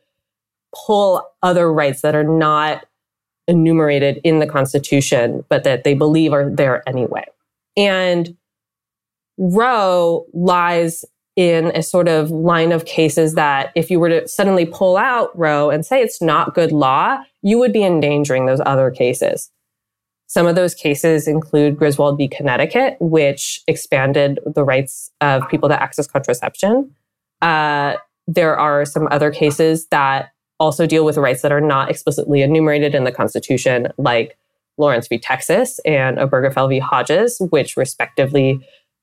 pull 0.86 1.27
other 1.41 1.71
rights 1.71 2.01
that 2.01 2.15
are 2.15 2.23
not 2.23 2.86
enumerated 3.47 4.21
in 4.23 4.39
the 4.39 4.47
Constitution, 4.47 5.43
but 5.49 5.63
that 5.63 5.84
they 5.84 5.93
believe 5.93 6.32
are 6.32 6.49
there 6.49 6.88
anyway. 6.88 7.25
And 7.75 8.38
Roe 9.38 10.25
lies 10.34 11.03
in 11.36 11.67
a 11.73 11.82
sort 11.82 12.08
of 12.08 12.32
line 12.32 12.71
of 12.71 12.86
cases 12.86 13.36
that 13.36 13.71
if 13.75 13.89
you 13.89 13.99
were 13.99 14.10
to 14.10 14.27
suddenly 14.27 14.65
pull 14.65 14.97
out 14.97 15.38
Roe 15.38 15.69
and 15.69 15.86
say 15.86 16.01
it's 16.01 16.21
not 16.21 16.53
good 16.53 16.71
law, 16.71 17.17
you 17.41 17.58
would 17.58 17.71
be 17.71 17.84
endangering 17.84 18.45
those 18.45 18.62
other 18.65 18.91
cases. 18.91 19.49
Some 20.29 20.45
of 20.45 20.55
those 20.55 20.75
cases 20.75 21.27
include 21.27 21.75
Griswold 21.75 22.19
v. 22.19 22.27
Connecticut, 22.27 22.97
which 22.99 23.63
expanded 23.67 24.39
the 24.45 24.63
rights 24.63 25.11
of 25.21 25.49
people 25.49 25.67
to 25.69 25.81
access 25.81 26.05
contraception. 26.05 26.93
Uh, 27.41 27.95
there 28.27 28.55
are 28.55 28.85
some 28.85 29.07
other 29.09 29.31
cases 29.31 29.87
that 29.87 30.29
also 30.59 30.85
deal 30.85 31.03
with 31.03 31.17
rights 31.17 31.41
that 31.41 31.51
are 31.51 31.59
not 31.59 31.89
explicitly 31.89 32.43
enumerated 32.43 32.93
in 32.93 33.05
the 33.05 33.11
Constitution, 33.11 33.87
like 33.97 34.37
Lawrence 34.77 35.07
v. 35.07 35.17
Texas 35.17 35.79
and 35.83 36.17
Obergefell 36.17 36.69
v. 36.69 36.77
Hodges, 36.77 37.41
which 37.49 37.75
respectively 37.75 38.59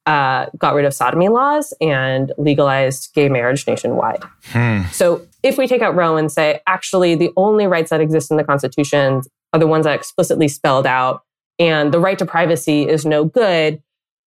uh, 0.06 0.46
got 0.56 0.74
rid 0.74 0.84
of 0.84 0.94
sodomy 0.94 1.28
laws 1.28 1.74
and 1.80 2.32
legalized 2.38 3.12
gay 3.14 3.28
marriage 3.28 3.66
nationwide. 3.66 4.22
Hmm. 4.44 4.82
So 4.92 5.26
if 5.42 5.58
we 5.58 5.66
take 5.66 5.82
out 5.82 5.96
Roe 5.96 6.16
and 6.16 6.30
say, 6.30 6.60
actually, 6.68 7.16
the 7.16 7.32
only 7.36 7.66
rights 7.66 7.90
that 7.90 8.00
exist 8.00 8.30
in 8.30 8.36
the 8.36 8.44
Constitution 8.44 9.22
are 9.52 9.60
the 9.60 9.66
ones 9.66 9.84
that 9.84 9.94
explicitly 9.94 10.48
spelled 10.48 10.86
out, 10.86 11.22
and 11.58 11.92
the 11.92 12.00
right 12.00 12.18
to 12.18 12.26
privacy 12.26 12.88
is 12.88 13.06
no 13.06 13.24
good, 13.24 13.82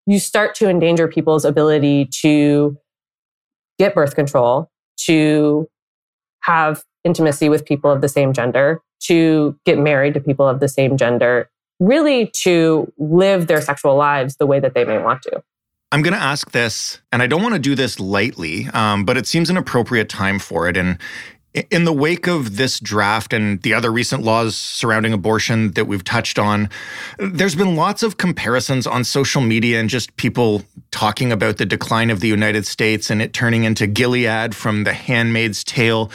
you 0.06 0.18
start 0.18 0.54
to 0.54 0.68
endanger 0.68 1.06
people's 1.06 1.44
ability 1.44 2.06
to 2.06 2.78
get 3.78 3.94
birth 3.94 4.14
control, 4.14 4.70
to 4.96 5.68
have 6.40 6.82
intimacy 7.04 7.48
with 7.48 7.64
people 7.64 7.90
of 7.90 8.00
the 8.00 8.08
same 8.08 8.32
gender, 8.32 8.80
to 9.00 9.58
get 9.66 9.78
married 9.78 10.14
to 10.14 10.20
people 10.20 10.48
of 10.48 10.60
the 10.60 10.68
same 10.68 10.96
gender, 10.96 11.50
really 11.78 12.30
to 12.34 12.90
live 12.98 13.46
their 13.46 13.60
sexual 13.60 13.96
lives 13.96 14.36
the 14.36 14.46
way 14.46 14.58
that 14.58 14.74
they 14.74 14.84
may 14.84 14.98
want 14.98 15.22
to. 15.22 15.42
I'm 15.92 16.02
going 16.02 16.14
to 16.14 16.20
ask 16.20 16.50
this, 16.50 17.00
and 17.12 17.22
I 17.22 17.26
don't 17.26 17.42
want 17.42 17.54
to 17.54 17.60
do 17.60 17.74
this 17.74 17.98
lightly, 17.98 18.66
um, 18.74 19.04
but 19.04 19.16
it 19.16 19.26
seems 19.26 19.48
an 19.48 19.56
appropriate 19.56 20.08
time 20.08 20.38
for 20.38 20.68
it. 20.68 20.76
And 20.76 20.98
in 21.54 21.84
the 21.84 21.92
wake 21.92 22.26
of 22.26 22.56
this 22.56 22.78
draft 22.78 23.32
and 23.32 23.62
the 23.62 23.72
other 23.72 23.90
recent 23.90 24.22
laws 24.22 24.56
surrounding 24.56 25.12
abortion 25.12 25.72
that 25.72 25.86
we've 25.86 26.04
touched 26.04 26.38
on, 26.38 26.68
there's 27.18 27.54
been 27.54 27.74
lots 27.74 28.02
of 28.02 28.18
comparisons 28.18 28.86
on 28.86 29.02
social 29.02 29.40
media 29.40 29.80
and 29.80 29.88
just 29.88 30.14
people 30.16 30.62
talking 30.90 31.32
about 31.32 31.56
the 31.56 31.66
decline 31.66 32.10
of 32.10 32.20
the 32.20 32.28
United 32.28 32.66
States 32.66 33.10
and 33.10 33.22
it 33.22 33.32
turning 33.32 33.64
into 33.64 33.86
Gilead 33.86 34.54
from 34.54 34.84
The 34.84 34.92
Handmaid's 34.92 35.64
Tale. 35.64 36.10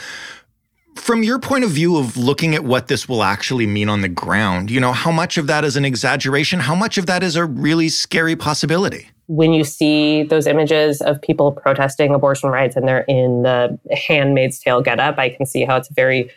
From 0.94 1.24
your 1.24 1.40
point 1.40 1.64
of 1.64 1.70
view 1.70 1.96
of 1.96 2.16
looking 2.16 2.54
at 2.54 2.62
what 2.62 2.86
this 2.86 3.08
will 3.08 3.24
actually 3.24 3.66
mean 3.66 3.88
on 3.88 4.00
the 4.00 4.08
ground, 4.08 4.70
you 4.70 4.78
know, 4.78 4.92
how 4.92 5.10
much 5.10 5.36
of 5.36 5.48
that 5.48 5.64
is 5.64 5.76
an 5.76 5.84
exaggeration? 5.84 6.60
How 6.60 6.76
much 6.76 6.96
of 6.96 7.06
that 7.06 7.24
is 7.24 7.34
a 7.34 7.44
really 7.44 7.88
scary 7.88 8.36
possibility? 8.36 9.08
When 9.26 9.52
you 9.52 9.64
see 9.64 10.22
those 10.22 10.46
images 10.46 11.00
of 11.00 11.20
people 11.20 11.52
protesting 11.52 12.14
abortion 12.14 12.50
rights 12.50 12.76
and 12.76 12.86
they're 12.86 13.06
in 13.08 13.42
the 13.42 13.78
handmaid's 13.90 14.58
tale 14.58 14.82
getup, 14.82 15.18
I 15.18 15.30
can 15.30 15.46
see 15.46 15.64
how 15.64 15.76
it's 15.76 15.90
a 15.90 15.94
very 15.94 16.30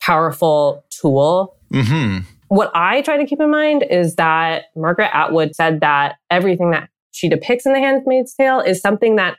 powerful 0.00 0.84
tool. 0.90 1.56
Mm-hmm. 1.72 2.24
What 2.48 2.70
I 2.74 3.02
try 3.02 3.16
to 3.16 3.26
keep 3.26 3.40
in 3.40 3.50
mind 3.50 3.84
is 3.88 4.16
that 4.16 4.66
Margaret 4.76 5.10
Atwood 5.12 5.56
said 5.56 5.80
that 5.80 6.16
everything 6.30 6.70
that 6.72 6.90
she 7.10 7.28
depicts 7.28 7.64
in 7.66 7.72
The 7.72 7.80
Handmaid's 7.80 8.34
Tale 8.34 8.60
is 8.60 8.80
something 8.80 9.16
that 9.16 9.38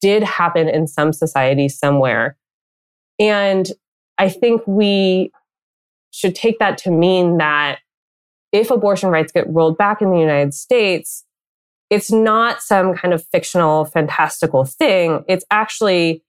did 0.00 0.24
happen 0.24 0.68
in 0.68 0.88
some 0.88 1.12
society 1.12 1.68
somewhere. 1.68 2.36
And 3.18 3.70
I 4.18 4.28
think 4.28 4.62
we 4.66 5.30
should 6.10 6.34
take 6.34 6.58
that 6.58 6.76
to 6.78 6.90
mean 6.90 7.38
that 7.38 7.78
if 8.50 8.70
abortion 8.70 9.08
rights 9.08 9.32
get 9.32 9.48
rolled 9.48 9.78
back 9.78 10.02
in 10.02 10.10
the 10.10 10.18
United 10.18 10.52
States, 10.52 11.24
it's 11.92 12.10
not 12.10 12.62
some 12.62 12.94
kind 12.94 13.12
of 13.12 13.22
fictional, 13.26 13.84
fantastical 13.84 14.64
thing. 14.64 15.22
It's 15.28 15.44
actually 15.50 16.24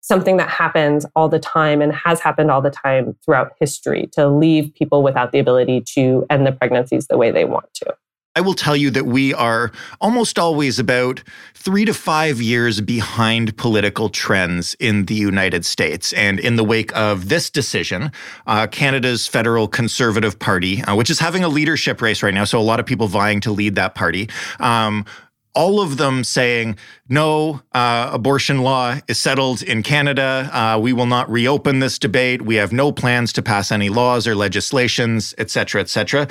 something 0.00 0.38
that 0.38 0.48
happens 0.48 1.04
all 1.14 1.28
the 1.28 1.38
time 1.38 1.82
and 1.82 1.92
has 1.92 2.18
happened 2.18 2.50
all 2.50 2.62
the 2.62 2.70
time 2.70 3.14
throughout 3.22 3.52
history 3.60 4.08
to 4.12 4.26
leave 4.26 4.72
people 4.74 5.02
without 5.02 5.32
the 5.32 5.38
ability 5.38 5.82
to 5.82 6.24
end 6.30 6.46
the 6.46 6.52
pregnancies 6.52 7.08
the 7.08 7.18
way 7.18 7.30
they 7.30 7.44
want 7.44 7.66
to. 7.74 7.94
I 8.36 8.42
will 8.42 8.54
tell 8.54 8.76
you 8.76 8.90
that 8.90 9.06
we 9.06 9.32
are 9.32 9.72
almost 9.98 10.38
always 10.38 10.78
about 10.78 11.22
three 11.54 11.86
to 11.86 11.94
five 11.94 12.40
years 12.40 12.82
behind 12.82 13.56
political 13.56 14.10
trends 14.10 14.76
in 14.78 15.06
the 15.06 15.14
United 15.14 15.64
States. 15.64 16.12
And 16.12 16.38
in 16.38 16.56
the 16.56 16.62
wake 16.62 16.94
of 16.94 17.30
this 17.30 17.48
decision, 17.48 18.12
uh, 18.46 18.66
Canada's 18.66 19.26
federal 19.26 19.66
Conservative 19.66 20.38
Party, 20.38 20.82
uh, 20.82 20.94
which 20.94 21.08
is 21.08 21.18
having 21.18 21.44
a 21.44 21.48
leadership 21.48 22.02
race 22.02 22.22
right 22.22 22.34
now, 22.34 22.44
so 22.44 22.60
a 22.60 22.60
lot 22.60 22.78
of 22.78 22.84
people 22.84 23.08
vying 23.08 23.40
to 23.40 23.50
lead 23.50 23.74
that 23.76 23.94
party, 23.94 24.28
um, 24.60 25.06
all 25.56 25.80
of 25.80 25.96
them 25.96 26.22
saying, 26.22 26.76
no, 27.08 27.62
uh, 27.72 28.10
abortion 28.12 28.62
law 28.62 28.96
is 29.08 29.18
settled 29.18 29.62
in 29.62 29.82
Canada. 29.82 30.50
Uh, 30.52 30.78
we 30.78 30.92
will 30.92 31.06
not 31.06 31.28
reopen 31.30 31.80
this 31.80 31.98
debate. 31.98 32.42
We 32.42 32.56
have 32.56 32.72
no 32.72 32.92
plans 32.92 33.32
to 33.32 33.42
pass 33.42 33.72
any 33.72 33.88
laws 33.88 34.26
or 34.26 34.34
legislations, 34.34 35.34
et 35.38 35.50
cetera, 35.50 35.80
et 35.80 35.88
cetera. 35.88 36.28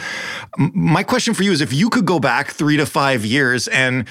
My 0.57 1.01
question 1.01 1.33
for 1.33 1.43
you 1.43 1.51
is 1.51 1.59
if 1.59 1.73
you 1.73 1.89
could 1.89 2.05
go 2.05 2.19
back 2.19 2.51
three 2.51 2.77
to 2.77 2.85
five 2.85 3.25
years 3.25 3.67
and 3.67 4.07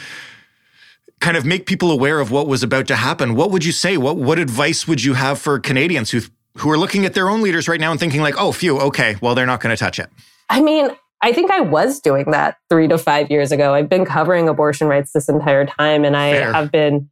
kind 1.20 1.36
of 1.36 1.44
make 1.46 1.64
people 1.64 1.92
aware 1.92 2.18
of 2.18 2.32
what 2.32 2.48
was 2.48 2.62
about 2.62 2.88
to 2.88 2.96
happen, 2.96 3.36
what 3.36 3.50
would 3.52 3.64
you 3.64 3.72
say? 3.72 3.96
What, 3.96 4.16
what 4.16 4.38
advice 4.38 4.88
would 4.88 5.04
you 5.04 5.14
have 5.14 5.38
for 5.38 5.60
Canadians 5.60 6.10
who, 6.10 6.22
who 6.58 6.68
are 6.70 6.76
looking 6.76 7.06
at 7.06 7.14
their 7.14 7.30
own 7.30 7.40
leaders 7.40 7.68
right 7.68 7.80
now 7.80 7.92
and 7.92 8.00
thinking, 8.00 8.20
like, 8.20 8.34
oh, 8.36 8.50
phew, 8.50 8.80
okay, 8.80 9.16
well, 9.22 9.36
they're 9.36 9.46
not 9.46 9.60
going 9.60 9.74
to 9.74 9.78
touch 9.78 10.00
it? 10.00 10.10
I 10.50 10.60
mean, 10.60 10.90
I 11.24 11.32
think 11.32 11.50
I 11.50 11.60
was 11.60 12.00
doing 12.00 12.32
that 12.32 12.58
three 12.68 12.86
to 12.86 12.98
five 12.98 13.30
years 13.30 13.50
ago. 13.50 13.72
I've 13.72 13.88
been 13.88 14.04
covering 14.04 14.46
abortion 14.46 14.88
rights 14.88 15.12
this 15.12 15.26
entire 15.26 15.64
time, 15.64 16.04
and 16.04 16.14
I 16.14 16.32
Fair. 16.32 16.52
have 16.52 16.70
been 16.70 17.08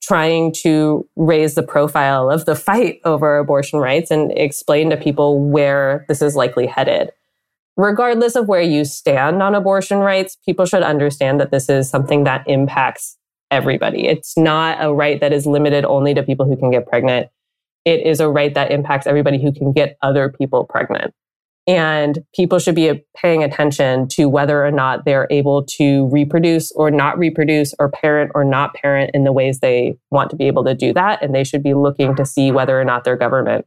trying 0.00 0.54
to 0.62 1.04
raise 1.16 1.56
the 1.56 1.64
profile 1.64 2.30
of 2.30 2.44
the 2.44 2.54
fight 2.54 3.00
over 3.04 3.38
abortion 3.38 3.80
rights 3.80 4.12
and 4.12 4.30
explain 4.38 4.90
to 4.90 4.96
people 4.96 5.40
where 5.40 6.06
this 6.08 6.22
is 6.22 6.36
likely 6.36 6.68
headed. 6.68 7.10
Regardless 7.76 8.36
of 8.36 8.46
where 8.46 8.62
you 8.62 8.84
stand 8.84 9.42
on 9.42 9.56
abortion 9.56 9.98
rights, 9.98 10.36
people 10.46 10.64
should 10.64 10.84
understand 10.84 11.40
that 11.40 11.50
this 11.50 11.68
is 11.68 11.90
something 11.90 12.22
that 12.22 12.44
impacts 12.46 13.18
everybody. 13.50 14.06
It's 14.06 14.38
not 14.38 14.78
a 14.80 14.94
right 14.94 15.20
that 15.20 15.32
is 15.32 15.44
limited 15.44 15.84
only 15.84 16.14
to 16.14 16.22
people 16.22 16.46
who 16.46 16.56
can 16.56 16.70
get 16.70 16.86
pregnant. 16.86 17.30
It 17.84 18.06
is 18.06 18.20
a 18.20 18.28
right 18.28 18.54
that 18.54 18.70
impacts 18.70 19.08
everybody 19.08 19.42
who 19.42 19.52
can 19.52 19.72
get 19.72 19.98
other 20.02 20.28
people 20.28 20.66
pregnant. 20.66 21.12
And 21.66 22.20
people 22.34 22.60
should 22.60 22.76
be 22.76 23.04
paying 23.16 23.42
attention 23.42 24.06
to 24.08 24.26
whether 24.26 24.64
or 24.64 24.70
not 24.70 25.04
they're 25.04 25.26
able 25.30 25.64
to 25.78 26.06
reproduce 26.08 26.70
or 26.72 26.92
not 26.92 27.18
reproduce 27.18 27.74
or 27.80 27.90
parent 27.90 28.30
or 28.34 28.44
not 28.44 28.74
parent 28.74 29.10
in 29.14 29.24
the 29.24 29.32
ways 29.32 29.58
they 29.58 29.98
want 30.10 30.30
to 30.30 30.36
be 30.36 30.46
able 30.46 30.64
to 30.64 30.74
do 30.74 30.92
that. 30.92 31.22
And 31.22 31.34
they 31.34 31.42
should 31.42 31.64
be 31.64 31.74
looking 31.74 32.14
to 32.16 32.24
see 32.24 32.52
whether 32.52 32.80
or 32.80 32.84
not 32.84 33.02
their 33.02 33.16
government 33.16 33.66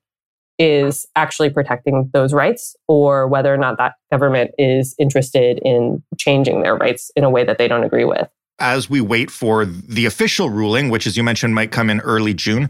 is 0.58 1.08
actually 1.16 1.50
protecting 1.50 2.10
those 2.14 2.34
rights 2.34 2.76
or 2.88 3.28
whether 3.28 3.54
or 3.54 3.58
not 3.58 3.78
that 3.78 3.94
government 4.12 4.52
is 4.58 4.94
interested 5.00 5.60
in 5.64 6.04
changing 6.18 6.62
their 6.62 6.76
rights 6.76 7.12
in 7.16 7.24
a 7.24 7.30
way 7.30 7.46
that 7.46 7.58
they 7.58 7.68
don't 7.68 7.84
agree 7.84 8.04
with. 8.04 8.28
As 8.60 8.90
we 8.90 9.00
wait 9.00 9.32
for 9.32 9.64
the 9.64 10.06
official 10.06 10.50
ruling, 10.50 10.90
which, 10.90 11.08
as 11.08 11.16
you 11.16 11.24
mentioned, 11.24 11.56
might 11.56 11.72
come 11.72 11.90
in 11.90 12.02
early 12.02 12.34
June, 12.34 12.68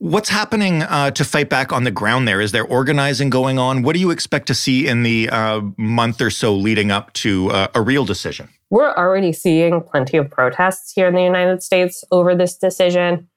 What's 0.00 0.28
happening 0.28 0.82
uh, 0.82 1.10
to 1.10 1.24
fight 1.24 1.48
back 1.48 1.72
on 1.72 1.82
the 1.82 1.90
ground 1.90 2.28
there? 2.28 2.40
Is 2.40 2.52
there 2.52 2.64
organizing 2.64 3.30
going 3.30 3.58
on? 3.58 3.82
What 3.82 3.94
do 3.94 3.98
you 4.00 4.12
expect 4.12 4.46
to 4.46 4.54
see 4.54 4.86
in 4.86 5.02
the 5.02 5.28
uh, 5.28 5.60
month 5.76 6.20
or 6.20 6.30
so 6.30 6.54
leading 6.54 6.92
up 6.92 7.12
to 7.14 7.50
uh, 7.50 7.66
a 7.74 7.82
real 7.82 8.04
decision? 8.04 8.48
We're 8.70 8.92
already 8.92 9.32
seeing 9.32 9.80
plenty 9.80 10.16
of 10.16 10.30
protests 10.30 10.92
here 10.92 11.08
in 11.08 11.16
the 11.16 11.22
United 11.22 11.64
States 11.64 12.04
over 12.12 12.36
this 12.36 12.56
decision. 12.56 13.28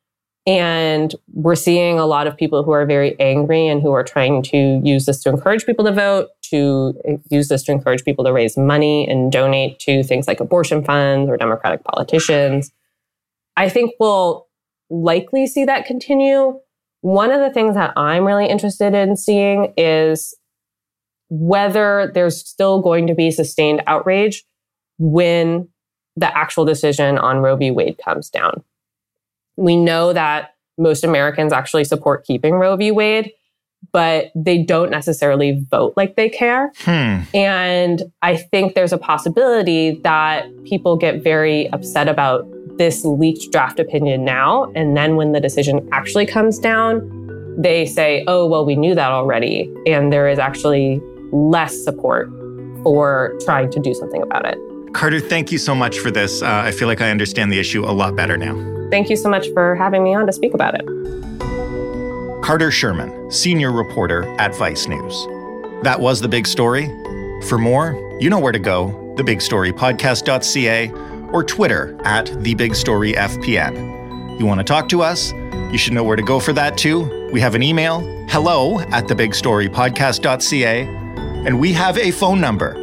And 0.46 1.16
we're 1.34 1.56
seeing 1.56 1.98
a 1.98 2.06
lot 2.06 2.28
of 2.28 2.38
people 2.38 2.62
who 2.62 2.72
are 2.72 2.86
very 2.86 3.20
angry 3.20 3.68
and 3.68 3.82
who 3.82 3.92
are 3.94 4.04
trying 4.04 4.44
to 4.44 4.82
use 4.84 5.08
this 5.08 5.24
to 5.24 5.30
encourage 5.30 5.66
people 5.66 5.86
to 5.86 5.92
vote, 5.92 6.30
to 6.52 6.94
use 7.32 7.48
this 7.48 7.64
to 7.64 7.72
encourage 7.72 8.06
people 8.06 8.24
to 8.26 8.34
raise 8.34 8.56
money 8.56 9.10
and 9.10 9.32
donate 9.32 9.80
to 9.80 10.04
things 10.04 10.28
like 10.28 10.40
abortion 10.40 10.84
funds 10.84 11.28
or 11.28 11.38
Democratic 11.38 11.84
politicians. 11.84 12.72
I 13.58 13.68
think 13.68 13.94
we'll 14.00 14.48
likely 14.92 15.48
see 15.48 15.66
that 15.66 15.86
continue. 15.86 16.60
One 17.00 17.32
of 17.32 17.40
the 17.40 17.50
things 17.50 17.76
that 17.76 17.94
I'm 17.98 18.26
really 18.26 18.48
interested 18.48 18.94
in 18.94 19.18
seeing 19.18 19.74
is 19.78 20.36
whether 21.30 22.12
there's 22.14 22.46
still 22.46 22.82
going 22.82 23.08
to 23.08 23.16
be 23.16 23.32
sustained 23.32 23.82
outrage 23.88 24.44
when 25.00 25.70
the 26.16 26.38
actual 26.38 26.66
decision 26.66 27.18
on 27.18 27.38
Roe 27.38 27.56
v. 27.56 27.72
Wade 27.72 27.98
comes 28.04 28.30
down. 28.30 28.64
We 29.56 29.78
know 29.78 30.14
that 30.14 30.52
most 30.78 31.04
Americans 31.04 31.54
actually 31.54 31.86
support 31.86 32.26
keeping 32.26 32.56
Roe 32.56 32.76
v. 32.76 32.92
Wade, 32.92 33.32
but 33.92 34.32
they 34.36 34.62
don't 34.62 34.92
necessarily 34.92 35.66
vote 35.70 35.94
like 35.96 36.16
they 36.16 36.30
care. 36.30 36.72
Hmm. 36.80 37.22
And 37.34 38.04
I 38.22 38.36
think 38.36 38.76
there's 38.76 38.94
a 38.94 38.98
possibility 38.98 40.00
that 40.04 40.46
people 40.66 40.98
get 40.98 41.24
very 41.24 41.70
upset 41.70 42.08
about 42.08 42.46
this 42.82 43.06
leaked 43.06 43.52
draft 43.52 43.80
opinion 43.80 44.26
now. 44.26 44.72
And 44.74 44.98
then 44.98 45.16
when 45.16 45.34
the 45.34 45.40
decision 45.40 45.88
actually 45.92 46.26
comes 46.26 46.58
down, 46.58 47.08
they 47.56 47.86
say, 47.86 48.24
oh, 48.26 48.48
well, 48.48 48.66
we 48.66 48.76
knew 48.76 48.96
that 48.96 49.12
already. 49.12 49.72
And 49.86 50.12
there 50.12 50.28
is 50.28 50.40
actually 50.40 51.00
less 51.32 51.80
support 51.84 52.28
for 52.82 53.36
trying 53.46 53.70
to 53.70 53.80
do 53.80 53.94
something 53.94 54.24
about 54.24 54.48
it. 54.48 54.58
Carter, 54.94 55.20
thank 55.20 55.52
you 55.52 55.60
so 55.60 55.76
much 55.76 56.00
for 56.00 56.10
this. 56.10 56.42
Uh, 56.42 56.48
I 56.66 56.72
feel 56.72 56.88
like 56.88 57.02
I 57.02 57.12
understand 57.12 57.52
the 57.52 57.60
issue 57.60 57.86
a 57.86 57.94
lot 57.94 58.16
better 58.16 58.36
now. 58.36 58.56
Thank 58.90 59.12
you 59.12 59.16
so 59.16 59.30
much 59.30 59.48
for 59.54 59.76
having 59.76 60.04
me 60.04 60.16
on 60.16 60.26
to 60.26 60.34
speak 60.34 60.56
about 60.56 60.74
it. 60.74 60.86
Carter 62.44 62.72
Sherman, 62.72 63.30
senior 63.30 63.72
reporter 63.72 64.24
at 64.40 64.56
Vice 64.56 64.88
News. 64.88 65.28
That 65.84 66.00
was 66.00 66.20
the 66.20 66.28
big 66.28 66.48
story. 66.48 66.88
For 67.48 67.60
more, 67.60 67.94
you 68.20 68.32
know 68.32 68.40
where 68.40 68.52
to 68.52 68.60
go 68.60 68.98
thebigstorypodcast.ca 69.18 70.88
or 71.34 71.44
Twitter 71.44 71.98
at 72.04 72.28
thebigstoryfpn. 72.28 74.40
You 74.40 74.46
want 74.46 74.60
to 74.60 74.64
talk 74.64 74.88
to 74.90 75.02
us? 75.02 75.32
You 75.72 75.78
should 75.78 75.94
know 75.94 76.04
where 76.04 76.16
to 76.16 76.24
go 76.24 76.40
for 76.40 76.54
that 76.54 76.78
too. 76.78 77.30
We 77.32 77.40
have 77.42 77.56
an 77.56 77.64
email, 77.64 78.02
hello 78.28 78.80
at 78.80 79.06
thebigstorypodcast.ca, 79.06 80.82
and 81.46 81.60
we 81.60 81.74
have 81.74 81.98
a 81.98 82.12
phone 82.12 82.42
number 82.42 82.74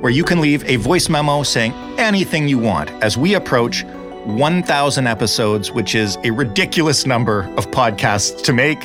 where 0.00 0.12
you 0.12 0.24
can 0.24 0.40
leave 0.40 0.64
a 0.64 0.76
voice 0.76 1.08
memo 1.08 1.42
saying 1.42 1.72
anything 1.98 2.48
you 2.48 2.58
want 2.58 2.90
as 3.02 3.18
we 3.18 3.34
approach 3.34 3.84
1,000 4.24 5.06
episodes, 5.06 5.72
which 5.72 5.94
is 5.94 6.16
a 6.24 6.30
ridiculous 6.30 7.06
number 7.06 7.44
of 7.56 7.70
podcasts 7.70 8.42
to 8.44 8.52
make. 8.52 8.84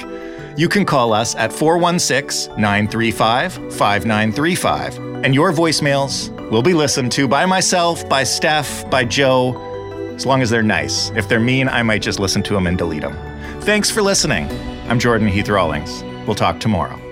You 0.57 0.69
can 0.69 0.85
call 0.85 1.13
us 1.13 1.35
at 1.35 1.51
416 1.51 2.49
935 2.59 3.53
5935, 3.53 4.97
and 5.23 5.35
your 5.35 5.51
voicemails 5.51 6.32
will 6.53 6.61
be 6.61 6.75
listened 6.75 7.11
to 7.11 7.27
by 7.27 7.47
myself, 7.47 8.07
by 8.07 8.23
Steph, 8.23 8.87
by 8.91 9.03
Joe, 9.03 10.13
as 10.13 10.23
long 10.23 10.43
as 10.43 10.51
they're 10.51 10.61
nice. 10.61 11.09
If 11.15 11.27
they're 11.27 11.39
mean, 11.39 11.67
I 11.67 11.81
might 11.81 12.03
just 12.03 12.19
listen 12.19 12.43
to 12.43 12.53
them 12.53 12.67
and 12.67 12.77
delete 12.77 13.01
them. 13.01 13.17
Thanks 13.61 13.89
for 13.89 14.03
listening. 14.03 14.47
I'm 14.87 14.99
Jordan 14.99 15.27
Heath 15.27 15.49
Rawlings. 15.49 16.03
We'll 16.27 16.35
talk 16.35 16.59
tomorrow. 16.59 17.02